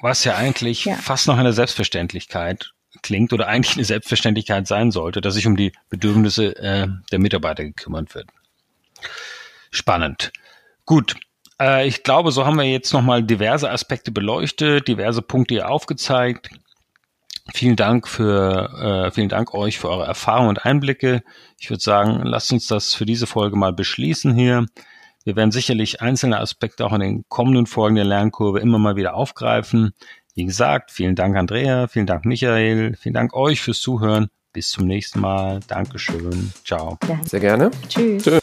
Was 0.00 0.24
ja 0.24 0.36
eigentlich 0.36 0.86
ja. 0.86 0.94
fast 0.94 1.26
noch 1.26 1.36
eine 1.36 1.52
Selbstverständlichkeit 1.52 2.72
klingt 3.02 3.32
oder 3.32 3.48
eigentlich 3.48 3.76
eine 3.76 3.84
Selbstverständlichkeit 3.84 4.66
sein 4.66 4.90
sollte, 4.90 5.20
dass 5.20 5.34
sich 5.34 5.46
um 5.46 5.56
die 5.56 5.72
Bedürfnisse 5.88 6.56
äh, 6.56 6.88
der 7.10 7.18
Mitarbeiter 7.18 7.64
gekümmert 7.64 8.14
wird. 8.14 8.28
Spannend. 9.70 10.32
Gut. 10.84 11.16
Äh, 11.60 11.86
ich 11.86 12.02
glaube, 12.02 12.32
so 12.32 12.46
haben 12.46 12.56
wir 12.56 12.64
jetzt 12.64 12.92
nochmal 12.92 13.22
diverse 13.22 13.70
Aspekte 13.70 14.10
beleuchtet, 14.10 14.88
diverse 14.88 15.22
Punkte 15.22 15.54
hier 15.54 15.70
aufgezeigt. 15.70 16.50
Vielen 17.52 17.76
Dank 17.76 18.06
für, 18.06 19.06
äh, 19.08 19.10
vielen 19.10 19.28
Dank 19.28 19.54
euch 19.54 19.78
für 19.78 19.88
eure 19.88 20.06
Erfahrungen 20.06 20.50
und 20.50 20.64
Einblicke. 20.64 21.22
Ich 21.58 21.70
würde 21.70 21.82
sagen, 21.82 22.20
lasst 22.24 22.52
uns 22.52 22.66
das 22.66 22.94
für 22.94 23.06
diese 23.06 23.26
Folge 23.26 23.56
mal 23.56 23.72
beschließen 23.72 24.34
hier. 24.34 24.66
Wir 25.24 25.36
werden 25.36 25.50
sicherlich 25.50 26.00
einzelne 26.00 26.38
Aspekte 26.38 26.86
auch 26.86 26.92
in 26.92 27.00
den 27.00 27.24
kommenden 27.28 27.66
Folgen 27.66 27.96
der 27.96 28.04
Lernkurve 28.04 28.60
immer 28.60 28.78
mal 28.78 28.96
wieder 28.96 29.14
aufgreifen. 29.14 29.92
Wie 30.40 30.46
gesagt, 30.46 30.90
vielen 30.90 31.16
Dank 31.16 31.36
Andrea, 31.36 31.86
vielen 31.86 32.06
Dank 32.06 32.24
Michael, 32.24 32.96
vielen 32.98 33.12
Dank 33.12 33.34
euch 33.34 33.60
fürs 33.60 33.78
Zuhören. 33.78 34.30
Bis 34.54 34.70
zum 34.70 34.86
nächsten 34.86 35.20
Mal. 35.20 35.60
Dankeschön. 35.68 36.50
Ciao. 36.64 36.98
Sehr 37.26 37.40
gerne. 37.40 37.70
Tschüss. 37.90 38.22
Tschüss. 38.22 38.40